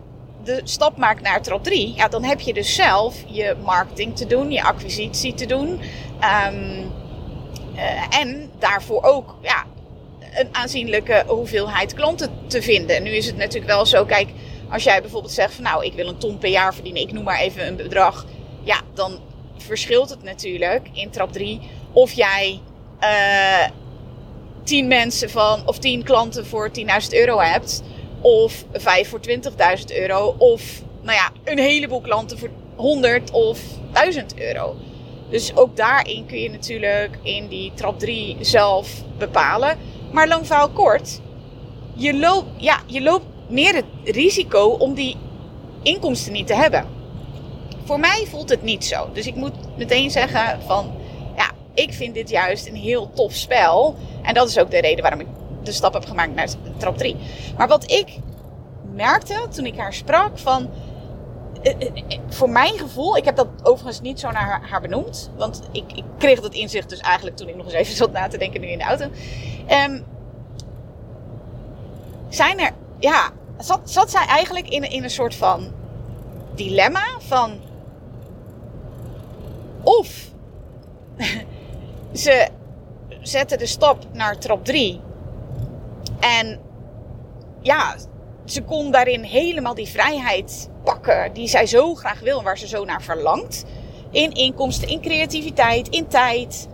de 0.44 0.60
stap 0.64 0.96
maakt 0.96 1.22
naar 1.22 1.42
trap 1.42 1.64
3, 1.64 1.94
ja, 1.94 2.08
dan 2.08 2.24
heb 2.24 2.40
je 2.40 2.52
dus 2.52 2.74
zelf 2.74 3.14
je 3.26 3.56
marketing 3.64 4.16
te 4.16 4.26
doen, 4.26 4.50
je 4.50 4.62
acquisitie 4.62 5.34
te 5.34 5.46
doen. 5.46 5.68
Um, 6.48 6.92
uh, 7.74 8.18
en 8.18 8.50
daarvoor 8.58 9.02
ook 9.02 9.36
ja, 9.42 9.64
een 10.34 10.48
aanzienlijke 10.52 11.24
hoeveelheid 11.26 11.94
klanten 11.94 12.30
te 12.46 12.62
vinden. 12.62 13.02
Nu 13.02 13.10
is 13.10 13.26
het 13.26 13.36
natuurlijk 13.36 13.72
wel 13.72 13.86
zo, 13.86 14.04
kijk, 14.04 14.28
als 14.70 14.84
jij 14.84 15.00
bijvoorbeeld 15.00 15.32
zegt 15.32 15.54
van 15.54 15.64
nou, 15.64 15.84
ik 15.84 15.92
wil 15.92 16.08
een 16.08 16.18
ton 16.18 16.38
per 16.38 16.50
jaar 16.50 16.74
verdienen, 16.74 17.02
ik 17.02 17.12
noem 17.12 17.24
maar 17.24 17.38
even 17.38 17.66
een 17.66 17.76
bedrag. 17.76 18.26
Ja, 18.64 18.80
dan 18.94 19.18
verschilt 19.56 20.10
het 20.10 20.22
natuurlijk 20.22 20.88
in 20.92 21.10
trap 21.10 21.32
3 21.32 21.60
of 21.92 22.12
jij 22.12 22.60
uh, 23.00 23.68
10 24.62 24.88
mensen 24.88 25.30
van, 25.30 25.62
of 25.66 25.78
10 25.78 26.02
klanten 26.02 26.46
voor 26.46 26.70
10.000 26.78 26.84
euro 27.10 27.38
hebt, 27.38 27.82
of 28.20 28.64
5 28.72 29.08
voor 29.08 29.20
20.000 29.28 29.34
euro, 29.86 30.34
of 30.38 30.82
nou 31.02 31.16
ja, 31.16 31.30
een 31.44 31.58
heleboel 31.58 32.00
klanten 32.00 32.38
voor 32.38 32.50
100 32.76 33.30
of 33.30 33.60
1000 33.92 34.38
euro. 34.38 34.76
Dus 35.30 35.56
ook 35.56 35.76
daarin 35.76 36.26
kun 36.26 36.40
je 36.40 36.50
natuurlijk 36.50 37.18
in 37.22 37.48
die 37.48 37.72
trap 37.74 37.98
3 37.98 38.36
zelf 38.40 39.02
bepalen. 39.18 39.78
Maar 40.12 40.28
lang 40.28 40.46
verhaal 40.46 40.70
kort, 40.70 41.20
je 41.94 42.14
loopt, 42.14 42.48
ja, 42.56 42.80
je 42.86 43.02
loopt 43.02 43.24
meer 43.48 43.74
het 43.74 43.84
risico 44.04 44.66
om 44.66 44.94
die 44.94 45.16
inkomsten 45.82 46.32
niet 46.32 46.46
te 46.46 46.54
hebben. 46.54 46.86
Voor 47.84 48.00
mij 48.00 48.26
voelt 48.28 48.48
het 48.48 48.62
niet 48.62 48.84
zo. 48.84 49.12
Dus 49.12 49.26
ik 49.26 49.34
moet 49.34 49.76
meteen 49.76 50.10
zeggen 50.10 50.62
van, 50.62 50.92
ja, 51.36 51.50
ik 51.74 51.92
vind 51.92 52.14
dit 52.14 52.30
juist 52.30 52.66
een 52.66 52.76
heel 52.76 53.10
tof 53.14 53.32
spel. 53.32 53.96
En 54.22 54.34
dat 54.34 54.48
is 54.48 54.58
ook 54.58 54.70
de 54.70 54.80
reden 54.80 55.02
waarom 55.02 55.20
ik 55.20 55.26
de 55.62 55.72
stap 55.72 55.92
heb 55.92 56.04
gemaakt 56.04 56.34
naar 56.34 56.48
trap 56.76 56.98
3. 56.98 57.16
Maar 57.56 57.68
wat 57.68 57.90
ik 57.90 58.18
merkte 58.92 59.46
toen 59.50 59.66
ik 59.66 59.76
haar 59.76 59.94
sprak 59.94 60.38
van, 60.38 60.70
eh, 61.62 61.72
eh, 61.78 61.90
eh, 62.08 62.18
voor 62.28 62.50
mijn 62.50 62.78
gevoel, 62.78 63.16
ik 63.16 63.24
heb 63.24 63.36
dat 63.36 63.48
overigens 63.62 64.00
niet 64.00 64.20
zo 64.20 64.30
naar 64.30 64.60
haar, 64.68 64.80
benoemd. 64.80 65.30
Want 65.36 65.62
ik, 65.72 65.84
ik, 65.94 66.04
kreeg 66.18 66.40
dat 66.40 66.54
inzicht 66.54 66.88
dus 66.88 67.00
eigenlijk 67.00 67.36
toen 67.36 67.48
ik 67.48 67.56
nog 67.56 67.64
eens 67.64 67.74
even 67.74 67.96
zat 67.96 68.12
na 68.12 68.28
te 68.28 68.38
denken 68.38 68.60
nu 68.60 68.66
in 68.66 68.78
de 68.78 68.84
auto. 68.84 69.04
Um, 69.88 70.04
zijn 72.28 72.60
er, 72.60 72.70
ja, 72.98 73.30
zat, 73.58 73.80
zat 73.84 74.10
zij 74.10 74.26
eigenlijk 74.26 74.68
in, 74.68 74.90
in 74.90 75.02
een 75.02 75.10
soort 75.10 75.34
van 75.34 75.72
dilemma 76.54 77.04
van 77.18 77.60
of 79.84 80.32
ze 82.12 82.48
zetten 83.22 83.58
de 83.58 83.66
stap 83.66 84.06
naar 84.12 84.38
trap 84.38 84.64
3. 84.64 85.00
En 86.20 86.60
ja, 87.62 87.96
ze 88.44 88.62
kon 88.62 88.90
daarin 88.90 89.22
helemaal 89.22 89.74
die 89.74 89.88
vrijheid 89.88 90.68
pakken 90.84 91.32
die 91.32 91.48
zij 91.48 91.66
zo 91.66 91.94
graag 91.94 92.20
wil 92.20 92.38
en 92.38 92.44
waar 92.44 92.58
ze 92.58 92.66
zo 92.66 92.84
naar 92.84 93.02
verlangt. 93.02 93.64
In 94.10 94.32
inkomsten, 94.32 94.88
in 94.88 95.00
creativiteit, 95.00 95.88
in 95.88 96.06
tijd. 96.06 96.68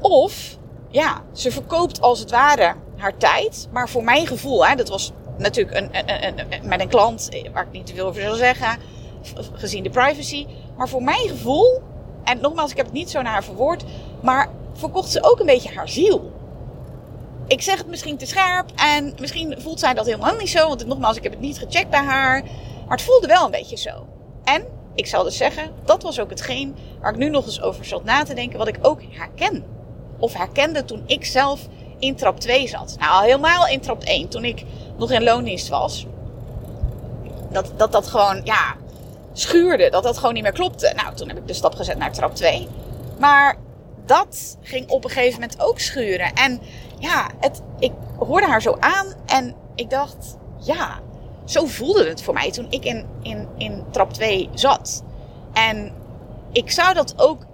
Of 0.00 0.58
ja, 0.88 1.24
ze 1.32 1.50
verkoopt 1.50 2.00
als 2.00 2.18
het 2.18 2.30
ware 2.30 2.74
haar 2.96 3.16
tijd. 3.16 3.68
Maar 3.72 3.88
voor 3.88 4.04
mijn 4.04 4.26
gevoel, 4.26 4.66
hè, 4.66 4.74
dat 4.74 4.88
was 4.88 5.12
natuurlijk 5.38 5.76
een, 5.76 5.90
een, 5.92 6.38
een, 6.38 6.68
met 6.68 6.80
een 6.80 6.88
klant 6.88 7.28
waar 7.52 7.66
ik 7.66 7.72
niet 7.72 7.86
te 7.86 7.94
veel 7.94 8.06
over 8.06 8.22
zal 8.22 8.34
zeggen, 8.34 8.78
gezien 9.52 9.82
de 9.82 9.90
privacy. 9.90 10.46
Maar 10.80 10.88
voor 10.88 11.02
mijn 11.02 11.28
gevoel, 11.28 11.82
en 12.24 12.40
nogmaals, 12.40 12.70
ik 12.70 12.76
heb 12.76 12.86
het 12.86 12.94
niet 12.94 13.10
zo 13.10 13.22
naar 13.22 13.32
haar 13.32 13.44
verwoord, 13.44 13.84
maar 14.22 14.48
verkocht 14.72 15.10
ze 15.10 15.22
ook 15.22 15.40
een 15.40 15.46
beetje 15.46 15.74
haar 15.74 15.88
ziel. 15.88 16.32
Ik 17.46 17.62
zeg 17.62 17.78
het 17.78 17.86
misschien 17.86 18.16
te 18.16 18.26
scherp 18.26 18.70
en 18.76 19.14
misschien 19.18 19.54
voelt 19.58 19.80
zij 19.80 19.94
dat 19.94 20.06
helemaal 20.06 20.36
niet 20.36 20.48
zo, 20.48 20.68
want 20.68 20.86
nogmaals, 20.86 21.16
ik 21.16 21.22
heb 21.22 21.32
het 21.32 21.40
niet 21.40 21.58
gecheckt 21.58 21.90
bij 21.90 22.02
haar. 22.02 22.42
Maar 22.86 22.96
het 22.96 23.02
voelde 23.02 23.26
wel 23.26 23.44
een 23.44 23.50
beetje 23.50 23.76
zo. 23.76 24.06
En 24.44 24.64
ik 24.94 25.06
zal 25.06 25.22
dus 25.22 25.36
zeggen, 25.36 25.70
dat 25.84 26.02
was 26.02 26.20
ook 26.20 26.30
hetgeen 26.30 26.76
waar 27.00 27.12
ik 27.12 27.18
nu 27.18 27.28
nog 27.28 27.46
eens 27.46 27.62
over 27.62 27.84
zat 27.84 28.04
na 28.04 28.22
te 28.22 28.34
denken, 28.34 28.58
wat 28.58 28.68
ik 28.68 28.78
ook 28.82 29.00
herken. 29.10 29.64
Of 30.18 30.32
herkende 30.32 30.84
toen 30.84 31.02
ik 31.06 31.24
zelf 31.24 31.68
in 31.98 32.16
trap 32.16 32.40
2 32.40 32.68
zat. 32.68 32.96
Nou, 32.98 33.12
al 33.12 33.20
helemaal 33.20 33.66
in 33.66 33.80
trap 33.80 34.02
1, 34.02 34.28
toen 34.28 34.44
ik 34.44 34.64
nog 34.96 35.10
in 35.10 35.22
loondienst 35.22 35.68
was. 35.68 36.06
Dat 37.50 37.72
dat, 37.76 37.92
dat 37.92 38.06
gewoon, 38.06 38.40
ja, 38.44 38.76
schuurde. 39.32 39.90
Dat 39.90 40.02
dat 40.02 40.18
gewoon 40.18 40.34
niet 40.34 40.42
meer 40.42 40.52
klopte. 40.52 40.92
Nou, 40.96 41.14
toen 41.14 41.28
heb 41.28 41.36
ik 41.36 41.46
de 41.46 41.52
stap 41.52 41.74
gezet 41.74 41.98
naar 41.98 42.12
trap 42.12 42.34
2. 42.34 42.68
Maar 43.18 43.56
dat 44.06 44.58
ging 44.62 44.88
op 44.88 45.04
een 45.04 45.10
gegeven 45.10 45.40
moment 45.40 45.60
ook 45.60 45.78
schuren. 45.78 46.32
En 46.32 46.60
ja, 46.98 47.30
het, 47.40 47.62
ik 47.78 47.92
hoorde 48.18 48.46
haar 48.46 48.62
zo 48.62 48.76
aan 48.80 49.06
en 49.26 49.54
ik 49.74 49.90
dacht, 49.90 50.36
ja, 50.58 51.00
zo 51.44 51.66
voelde 51.66 52.08
het 52.08 52.22
voor 52.22 52.34
mij 52.34 52.50
toen 52.50 52.66
ik 52.70 52.84
in, 52.84 53.06
in, 53.22 53.48
in 53.56 53.84
trap 53.90 54.12
2 54.12 54.48
zat. 54.54 55.02
En 55.52 55.92
ik 56.52 56.70
zou 56.70 56.94
dat 56.94 57.14
ook 57.16 57.46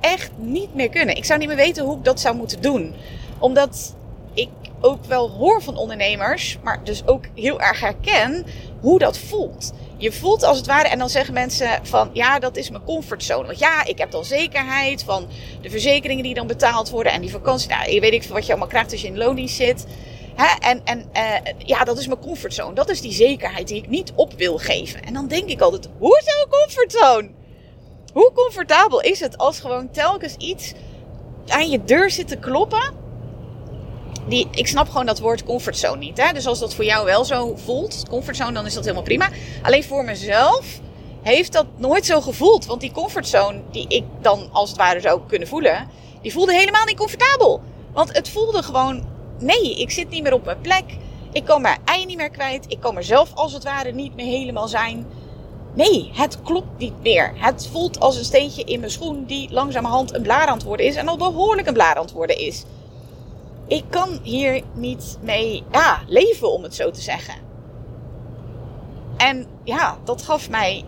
echt 0.00 0.30
niet 0.36 0.74
meer 0.74 0.88
kunnen. 0.88 1.16
Ik 1.16 1.24
zou 1.24 1.38
niet 1.38 1.48
meer 1.48 1.56
weten 1.56 1.84
hoe 1.84 1.96
ik 1.96 2.04
dat 2.04 2.20
zou 2.20 2.36
moeten 2.36 2.60
doen. 2.60 2.94
Omdat 3.38 3.94
ik 4.34 4.48
ook 4.80 5.04
wel 5.04 5.30
hoor 5.30 5.62
van 5.62 5.76
ondernemers, 5.76 6.58
maar 6.62 6.84
dus 6.84 7.06
ook 7.06 7.24
heel 7.34 7.60
erg 7.60 7.80
herken 7.80 8.46
hoe 8.80 8.98
dat 8.98 9.18
voelt 9.18 9.72
je 10.02 10.12
voelt 10.12 10.42
als 10.42 10.56
het 10.56 10.66
ware, 10.66 10.88
en 10.88 10.98
dan 10.98 11.10
zeggen 11.10 11.34
mensen 11.34 11.86
van 11.86 12.10
ja, 12.12 12.38
dat 12.38 12.56
is 12.56 12.70
mijn 12.70 12.84
comfortzone. 12.84 13.46
Want 13.46 13.58
ja, 13.58 13.84
ik 13.84 13.98
heb 13.98 14.10
dan 14.10 14.24
zekerheid 14.24 15.02
van 15.02 15.28
de 15.60 15.70
verzekeringen 15.70 16.24
die 16.24 16.34
dan 16.34 16.46
betaald 16.46 16.90
worden 16.90 17.12
en 17.12 17.20
die 17.20 17.30
vakantie. 17.30 17.68
Nou, 17.68 17.90
je 17.90 18.00
weet 18.00 18.12
ik 18.12 18.22
wat 18.22 18.46
je 18.46 18.50
allemaal 18.50 18.68
krijgt 18.68 18.92
als 18.92 19.00
je 19.00 19.06
in 19.06 19.16
loondienst 19.16 19.56
zit. 19.56 19.86
Hè? 20.34 20.68
En, 20.68 20.80
en 20.84 21.10
uh, 21.16 21.52
ja, 21.58 21.84
dat 21.84 21.98
is 21.98 22.06
mijn 22.06 22.20
comfortzone. 22.20 22.74
Dat 22.74 22.88
is 22.88 23.00
die 23.00 23.12
zekerheid 23.12 23.68
die 23.68 23.76
ik 23.76 23.88
niet 23.88 24.12
op 24.14 24.32
wil 24.36 24.58
geven. 24.58 25.02
En 25.02 25.14
dan 25.14 25.28
denk 25.28 25.48
ik 25.48 25.60
altijd, 25.60 25.88
hoezo 25.98 26.46
comfortzone? 26.50 27.30
Hoe 28.12 28.32
comfortabel 28.34 29.00
is 29.00 29.20
het 29.20 29.38
als 29.38 29.60
gewoon 29.60 29.90
telkens 29.90 30.34
iets 30.36 30.72
aan 31.48 31.70
je 31.70 31.84
deur 31.84 32.10
zit 32.10 32.28
te 32.28 32.36
kloppen 32.36 33.01
die, 34.28 34.48
ik 34.50 34.66
snap 34.66 34.88
gewoon 34.88 35.06
dat 35.06 35.18
woord 35.20 35.44
comfortzone 35.44 35.98
niet. 35.98 36.22
Hè? 36.22 36.32
Dus 36.32 36.46
als 36.46 36.58
dat 36.58 36.74
voor 36.74 36.84
jou 36.84 37.04
wel 37.04 37.24
zo 37.24 37.56
voelt, 37.64 38.04
comfortzone, 38.08 38.52
dan 38.52 38.66
is 38.66 38.74
dat 38.74 38.82
helemaal 38.82 39.04
prima. 39.04 39.28
Alleen 39.62 39.84
voor 39.84 40.04
mezelf 40.04 40.80
heeft 41.22 41.52
dat 41.52 41.66
nooit 41.76 42.06
zo 42.06 42.20
gevoeld. 42.20 42.66
Want 42.66 42.80
die 42.80 42.92
comfortzone 42.92 43.60
die 43.70 43.88
ik 43.88 44.04
dan 44.20 44.48
als 44.52 44.68
het 44.68 44.78
ware 44.78 45.00
zou 45.00 45.20
kunnen 45.28 45.48
voelen, 45.48 45.88
die 46.22 46.32
voelde 46.32 46.54
helemaal 46.54 46.84
niet 46.84 46.96
comfortabel. 46.96 47.60
Want 47.92 48.12
het 48.12 48.28
voelde 48.28 48.62
gewoon, 48.62 49.04
nee, 49.38 49.80
ik 49.80 49.90
zit 49.90 50.08
niet 50.08 50.22
meer 50.22 50.34
op 50.34 50.44
mijn 50.44 50.60
plek. 50.60 50.84
Ik 51.32 51.44
kan 51.44 51.62
mijn 51.62 51.78
ei 51.84 52.06
niet 52.06 52.16
meer 52.16 52.30
kwijt. 52.30 52.64
Ik 52.68 52.80
kan 52.80 52.94
mezelf 52.94 53.30
als 53.34 53.52
het 53.52 53.64
ware 53.64 53.92
niet 53.92 54.14
meer 54.14 54.26
helemaal 54.26 54.68
zijn. 54.68 55.06
nee, 55.74 56.10
het 56.14 56.42
klopt 56.42 56.78
niet 56.78 57.02
meer. 57.02 57.32
Het 57.34 57.68
voelt 57.72 58.00
als 58.00 58.16
een 58.16 58.24
steentje 58.24 58.64
in 58.64 58.80
mijn 58.80 58.92
schoen 58.92 59.24
die 59.24 59.52
langzamerhand 59.52 60.14
een 60.14 60.22
blaar 60.22 60.46
aan 60.46 60.54
het 60.54 60.62
worden 60.62 60.86
is 60.86 60.96
en 60.96 61.08
al 61.08 61.16
behoorlijk 61.16 61.66
een 61.66 61.74
blaar 61.74 61.94
aan 61.94 62.08
worden 62.14 62.38
is. 62.38 62.64
Ik 63.72 63.84
kan 63.90 64.18
hier 64.22 64.62
niet 64.74 65.18
mee 65.20 65.62
ja, 65.70 66.00
leven, 66.06 66.52
om 66.52 66.62
het 66.62 66.74
zo 66.74 66.90
te 66.90 67.00
zeggen. 67.00 67.34
En 69.16 69.46
ja, 69.64 69.98
dat 70.04 70.22
gaf 70.22 70.50
mij 70.50 70.84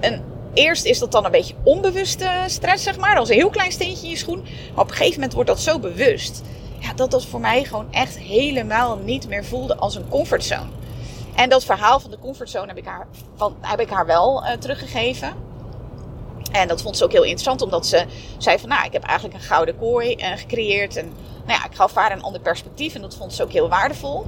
een. 0.00 0.22
Eerst 0.54 0.84
is 0.84 0.98
dat 0.98 1.12
dan 1.12 1.24
een 1.24 1.30
beetje 1.30 1.54
onbewuste 1.62 2.44
stress, 2.46 2.84
zeg 2.84 2.98
maar. 2.98 3.16
Als 3.16 3.28
een 3.28 3.34
heel 3.34 3.50
klein 3.50 3.72
steentje 3.72 4.04
in 4.04 4.10
je 4.10 4.16
schoen. 4.16 4.40
Maar 4.74 4.84
op 4.84 4.88
een 4.88 4.96
gegeven 4.96 5.14
moment 5.14 5.32
wordt 5.32 5.48
dat 5.48 5.60
zo 5.60 5.78
bewust. 5.78 6.42
Ja, 6.78 6.92
dat 6.92 7.10
dat 7.10 7.26
voor 7.26 7.40
mij 7.40 7.64
gewoon 7.64 7.92
echt 7.92 8.18
helemaal 8.18 8.96
niet 8.96 9.28
meer 9.28 9.44
voelde 9.44 9.76
als 9.76 9.94
een 9.94 10.08
comfortzone. 10.08 10.70
En 11.34 11.48
dat 11.48 11.64
verhaal 11.64 12.00
van 12.00 12.10
de 12.10 12.18
comfortzone 12.18 12.66
heb 12.66 12.76
ik 12.76 12.86
haar, 12.86 13.06
van, 13.34 13.56
heb 13.60 13.80
ik 13.80 13.90
haar 13.90 14.06
wel 14.06 14.44
uh, 14.44 14.52
teruggegeven. 14.52 15.45
En 16.52 16.68
dat 16.68 16.82
vond 16.82 16.96
ze 16.96 17.04
ook 17.04 17.12
heel 17.12 17.22
interessant, 17.22 17.62
omdat 17.62 17.86
ze 17.86 18.04
zei 18.38 18.58
van, 18.58 18.68
nou, 18.68 18.84
ik 18.84 18.92
heb 18.92 19.02
eigenlijk 19.02 19.38
een 19.38 19.46
gouden 19.46 19.78
kooi 19.78 20.14
uh, 20.14 20.26
gecreëerd. 20.36 20.96
En 20.96 21.12
nou 21.46 21.58
ja, 21.58 21.64
ik 21.64 21.74
gaf 21.74 21.94
haar 21.94 22.12
een 22.12 22.22
ander 22.22 22.40
perspectief 22.40 22.94
en 22.94 23.00
dat 23.00 23.16
vond 23.16 23.34
ze 23.34 23.42
ook 23.42 23.52
heel 23.52 23.68
waardevol. 23.68 24.26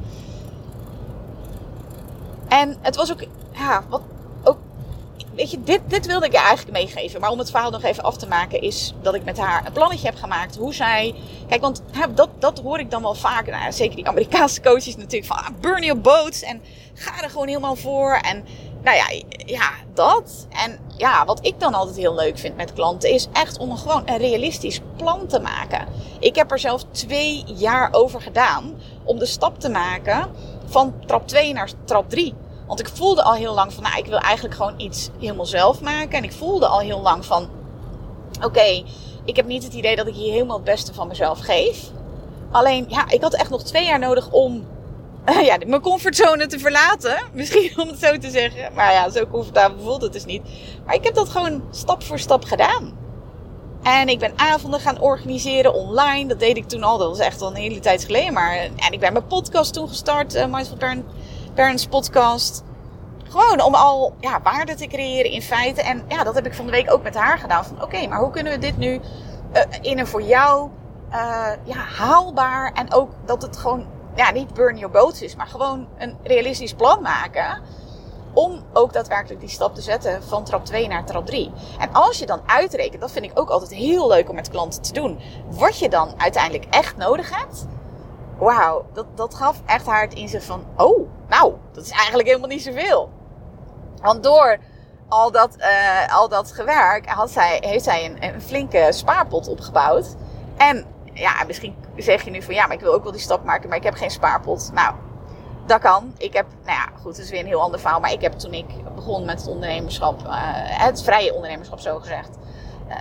En 2.48 2.76
het 2.80 2.96
was 2.96 3.12
ook, 3.12 3.24
ja, 3.52 3.84
wat 3.88 4.02
ook, 4.44 4.58
weet 5.34 5.50
je, 5.50 5.62
dit, 5.62 5.80
dit 5.86 6.06
wilde 6.06 6.26
ik 6.26 6.32
je 6.32 6.38
eigenlijk 6.38 6.78
meegeven. 6.78 7.20
Maar 7.20 7.30
om 7.30 7.38
het 7.38 7.50
verhaal 7.50 7.70
nog 7.70 7.82
even 7.82 8.02
af 8.02 8.16
te 8.16 8.26
maken, 8.26 8.60
is 8.60 8.94
dat 9.02 9.14
ik 9.14 9.24
met 9.24 9.38
haar 9.38 9.66
een 9.66 9.72
plannetje 9.72 10.06
heb 10.06 10.16
gemaakt. 10.16 10.56
Hoe 10.56 10.74
zij, 10.74 11.14
kijk, 11.48 11.60
want 11.60 11.82
dat, 12.14 12.28
dat 12.38 12.58
hoor 12.58 12.78
ik 12.78 12.90
dan 12.90 13.02
wel 13.02 13.14
vaak. 13.14 13.46
Nou, 13.46 13.72
zeker 13.72 13.96
die 13.96 14.08
Amerikaanse 14.08 14.60
coaches 14.60 14.96
natuurlijk 14.96 15.26
van, 15.26 15.36
ah, 15.36 15.48
burn 15.60 15.84
your 15.84 16.00
boats. 16.00 16.42
En 16.42 16.62
ga 16.94 17.22
er 17.22 17.30
gewoon 17.30 17.48
helemaal 17.48 17.76
voor. 17.76 18.12
En 18.12 18.44
nou 18.88 19.00
ja, 19.00 19.22
ja, 19.46 19.70
dat. 19.94 20.46
En 20.50 20.78
ja, 20.96 21.24
wat 21.24 21.46
ik 21.46 21.60
dan 21.60 21.74
altijd 21.74 21.96
heel 21.96 22.14
leuk 22.14 22.38
vind 22.38 22.56
met 22.56 22.72
klanten 22.72 23.10
is 23.10 23.28
echt 23.32 23.58
om 23.58 23.76
gewoon 23.76 24.02
een 24.04 24.16
realistisch 24.16 24.80
plan 24.96 25.26
te 25.26 25.40
maken. 25.40 25.86
Ik 26.18 26.34
heb 26.34 26.50
er 26.50 26.58
zelf 26.58 26.84
twee 26.90 27.44
jaar 27.46 27.88
over 27.92 28.20
gedaan 28.20 28.80
om 29.04 29.18
de 29.18 29.26
stap 29.26 29.60
te 29.60 29.68
maken 29.68 30.30
van 30.66 30.94
trap 31.06 31.28
2 31.28 31.52
naar 31.52 31.70
trap 31.84 32.10
3. 32.10 32.34
Want 32.66 32.80
ik 32.80 32.88
voelde 32.88 33.22
al 33.22 33.34
heel 33.34 33.54
lang 33.54 33.72
van, 33.72 33.82
nou, 33.82 33.98
ik 33.98 34.06
wil 34.06 34.18
eigenlijk 34.18 34.54
gewoon 34.54 34.80
iets 34.80 35.08
helemaal 35.20 35.46
zelf 35.46 35.80
maken. 35.80 36.18
En 36.18 36.24
ik 36.24 36.32
voelde 36.32 36.66
al 36.66 36.80
heel 36.80 37.00
lang 37.00 37.24
van, 37.24 37.48
oké, 38.42 38.84
ik 39.24 39.36
heb 39.36 39.46
niet 39.46 39.64
het 39.64 39.72
idee 39.72 39.96
dat 39.96 40.06
ik 40.06 40.14
hier 40.14 40.32
helemaal 40.32 40.56
het 40.56 40.64
beste 40.64 40.94
van 40.94 41.08
mezelf 41.08 41.38
geef. 41.38 41.90
Alleen, 42.50 42.84
ja, 42.88 43.08
ik 43.08 43.22
had 43.22 43.34
echt 43.34 43.50
nog 43.50 43.62
twee 43.62 43.84
jaar 43.84 43.98
nodig 43.98 44.30
om 44.30 44.66
ja, 45.48 45.56
mijn 45.66 45.80
comfortzone 45.80 46.46
te 46.46 46.58
verlaten. 46.58 47.18
Misschien 47.32 47.72
om 47.76 47.88
het 47.88 47.98
zo 47.98 48.18
te 48.18 48.30
zeggen. 48.30 48.74
Maar 48.74 48.92
ja, 48.92 49.10
zo 49.10 49.26
comfortabel 49.26 49.84
voelt 49.84 50.02
het 50.02 50.12
dus 50.12 50.24
niet. 50.24 50.42
Maar 50.84 50.94
ik 50.94 51.04
heb 51.04 51.14
dat 51.14 51.28
gewoon 51.28 51.62
stap 51.70 52.02
voor 52.02 52.18
stap 52.18 52.44
gedaan. 52.44 52.96
En 53.82 54.08
ik 54.08 54.18
ben 54.18 54.32
avonden 54.36 54.80
gaan 54.80 55.00
organiseren 55.00 55.74
online. 55.74 56.28
Dat 56.28 56.38
deed 56.38 56.56
ik 56.56 56.68
toen 56.68 56.82
al. 56.82 56.98
Dat 56.98 57.08
was 57.08 57.18
echt 57.18 57.40
al 57.40 57.48
een 57.48 57.56
hele 57.56 57.80
tijd 57.80 58.04
geleden. 58.04 58.32
Maar, 58.32 58.56
en 58.56 58.92
ik 58.92 59.00
ben 59.00 59.12
mijn 59.12 59.26
podcast 59.26 59.72
toen 59.72 59.88
gestart. 59.88 60.34
Uh, 60.34 60.46
Mindful 60.46 61.04
Podcast. 61.88 62.62
Gewoon 63.28 63.62
om 63.62 63.74
al 63.74 64.14
ja, 64.20 64.40
waarde 64.42 64.74
te 64.74 64.86
creëren 64.86 65.30
in 65.30 65.42
feite. 65.42 65.82
En 65.82 66.04
ja, 66.08 66.24
dat 66.24 66.34
heb 66.34 66.46
ik 66.46 66.54
van 66.54 66.64
de 66.64 66.70
week 66.70 66.92
ook 66.92 67.02
met 67.02 67.14
haar 67.14 67.38
gedaan. 67.38 67.64
Van 67.64 67.82
oké, 67.82 68.06
maar 68.06 68.20
hoe 68.20 68.30
kunnen 68.30 68.52
we 68.52 68.58
dit 68.58 68.76
nu 68.76 68.92
uh, 68.92 69.62
in 69.80 69.98
een 69.98 70.06
voor 70.06 70.22
jou 70.22 70.70
uh, 71.10 71.50
ja, 71.64 71.76
haalbaar. 71.76 72.72
En 72.72 72.92
ook 72.92 73.10
dat 73.26 73.42
het 73.42 73.56
gewoon 73.56 73.86
ja, 74.18 74.30
niet 74.30 74.54
burn 74.54 74.78
your 74.78 74.90
boats 74.90 75.22
is, 75.22 75.36
maar 75.36 75.46
gewoon 75.46 75.88
een 75.98 76.16
realistisch 76.22 76.74
plan 76.74 77.02
maken. 77.02 77.62
Om 78.32 78.64
ook 78.72 78.92
daadwerkelijk 78.92 79.40
die 79.40 79.48
stap 79.48 79.74
te 79.74 79.80
zetten 79.80 80.22
van 80.22 80.44
trap 80.44 80.64
2 80.64 80.88
naar 80.88 81.04
trap 81.04 81.26
3. 81.26 81.52
En 81.78 81.92
als 81.92 82.18
je 82.18 82.26
dan 82.26 82.40
uitrekent, 82.46 83.00
dat 83.00 83.10
vind 83.10 83.24
ik 83.24 83.38
ook 83.38 83.48
altijd 83.48 83.70
heel 83.70 84.08
leuk 84.08 84.28
om 84.28 84.34
met 84.34 84.50
klanten 84.50 84.82
te 84.82 84.92
doen. 84.92 85.20
Wat 85.50 85.78
je 85.78 85.88
dan 85.88 86.14
uiteindelijk 86.16 86.66
echt 86.70 86.96
nodig 86.96 87.38
hebt. 87.38 87.66
Wauw, 88.38 88.86
dat, 88.92 89.06
dat 89.14 89.34
gaf 89.34 89.62
echt 89.66 89.86
haar 89.86 90.02
het 90.02 90.14
inzicht 90.14 90.44
van: 90.44 90.64
oh, 90.76 91.08
nou, 91.28 91.54
dat 91.72 91.84
is 91.84 91.90
eigenlijk 91.90 92.28
helemaal 92.28 92.48
niet 92.48 92.62
zoveel. 92.62 93.10
Want 94.02 94.22
door 94.22 94.58
al 95.08 95.30
dat, 95.30 95.56
uh, 95.58 96.16
al 96.16 96.28
dat 96.28 96.52
gewerk 96.52 97.08
had 97.08 97.30
zij, 97.30 97.58
heeft 97.60 97.84
zij 97.84 98.04
een, 98.04 98.34
een 98.34 98.40
flinke 98.40 98.86
spaarpot 98.90 99.48
opgebouwd. 99.48 100.16
En 100.56 100.86
ja, 101.12 101.44
misschien 101.46 101.74
zeg 101.98 102.24
je 102.24 102.30
nu 102.30 102.42
van 102.42 102.54
ja, 102.54 102.66
maar 102.66 102.76
ik 102.76 102.82
wil 102.82 102.92
ook 102.92 103.02
wel 103.02 103.12
die 103.12 103.20
stap 103.20 103.44
maken, 103.44 103.68
maar 103.68 103.78
ik 103.78 103.84
heb 103.84 103.94
geen 103.94 104.10
spaarpot. 104.10 104.70
Nou, 104.72 104.94
dat 105.66 105.80
kan. 105.80 106.12
Ik 106.16 106.32
heb, 106.32 106.46
nou 106.64 106.76
ja, 106.76 106.88
goed, 107.00 107.16
het 107.16 107.24
is 107.24 107.30
weer 107.30 107.40
een 107.40 107.46
heel 107.46 107.60
ander 107.60 107.80
verhaal. 107.80 108.00
Maar 108.00 108.12
ik 108.12 108.20
heb 108.20 108.32
toen 108.32 108.52
ik 108.52 108.66
begon 108.94 109.24
met 109.24 109.40
het 109.40 109.48
ondernemerschap, 109.48 110.22
uh, 110.22 110.30
het 110.62 111.02
vrije 111.02 111.34
ondernemerschap 111.34 111.80
zo 111.80 111.98
gezegd, 111.98 112.28
uh, 112.88 112.94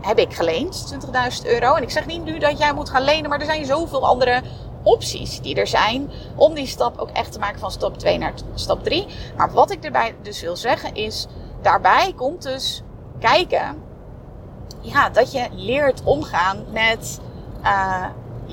heb 0.00 0.18
ik 0.18 0.34
geleend 0.34 0.96
20.000 1.42 1.46
euro. 1.46 1.74
En 1.74 1.82
ik 1.82 1.90
zeg 1.90 2.06
niet 2.06 2.24
nu 2.24 2.38
dat 2.38 2.58
jij 2.58 2.74
moet 2.74 2.90
gaan 2.90 3.02
lenen, 3.02 3.30
maar 3.30 3.40
er 3.40 3.46
zijn 3.46 3.64
zoveel 3.64 4.06
andere 4.06 4.42
opties 4.82 5.40
die 5.40 5.54
er 5.54 5.66
zijn 5.66 6.10
om 6.34 6.54
die 6.54 6.66
stap 6.66 6.98
ook 6.98 7.10
echt 7.10 7.32
te 7.32 7.38
maken 7.38 7.60
van 7.60 7.70
stap 7.70 7.98
2 7.98 8.18
naar 8.18 8.32
stap 8.54 8.84
3. 8.84 9.06
Maar 9.36 9.52
wat 9.52 9.70
ik 9.70 9.84
erbij 9.84 10.14
dus 10.22 10.40
wil 10.40 10.56
zeggen 10.56 10.94
is, 10.94 11.26
daarbij 11.62 12.12
komt 12.16 12.42
dus 12.42 12.82
kijken 13.18 13.82
ja, 14.80 15.10
dat 15.10 15.32
je 15.32 15.48
leert 15.50 16.02
omgaan 16.02 16.64
met 16.70 17.20
uh, 17.62 18.06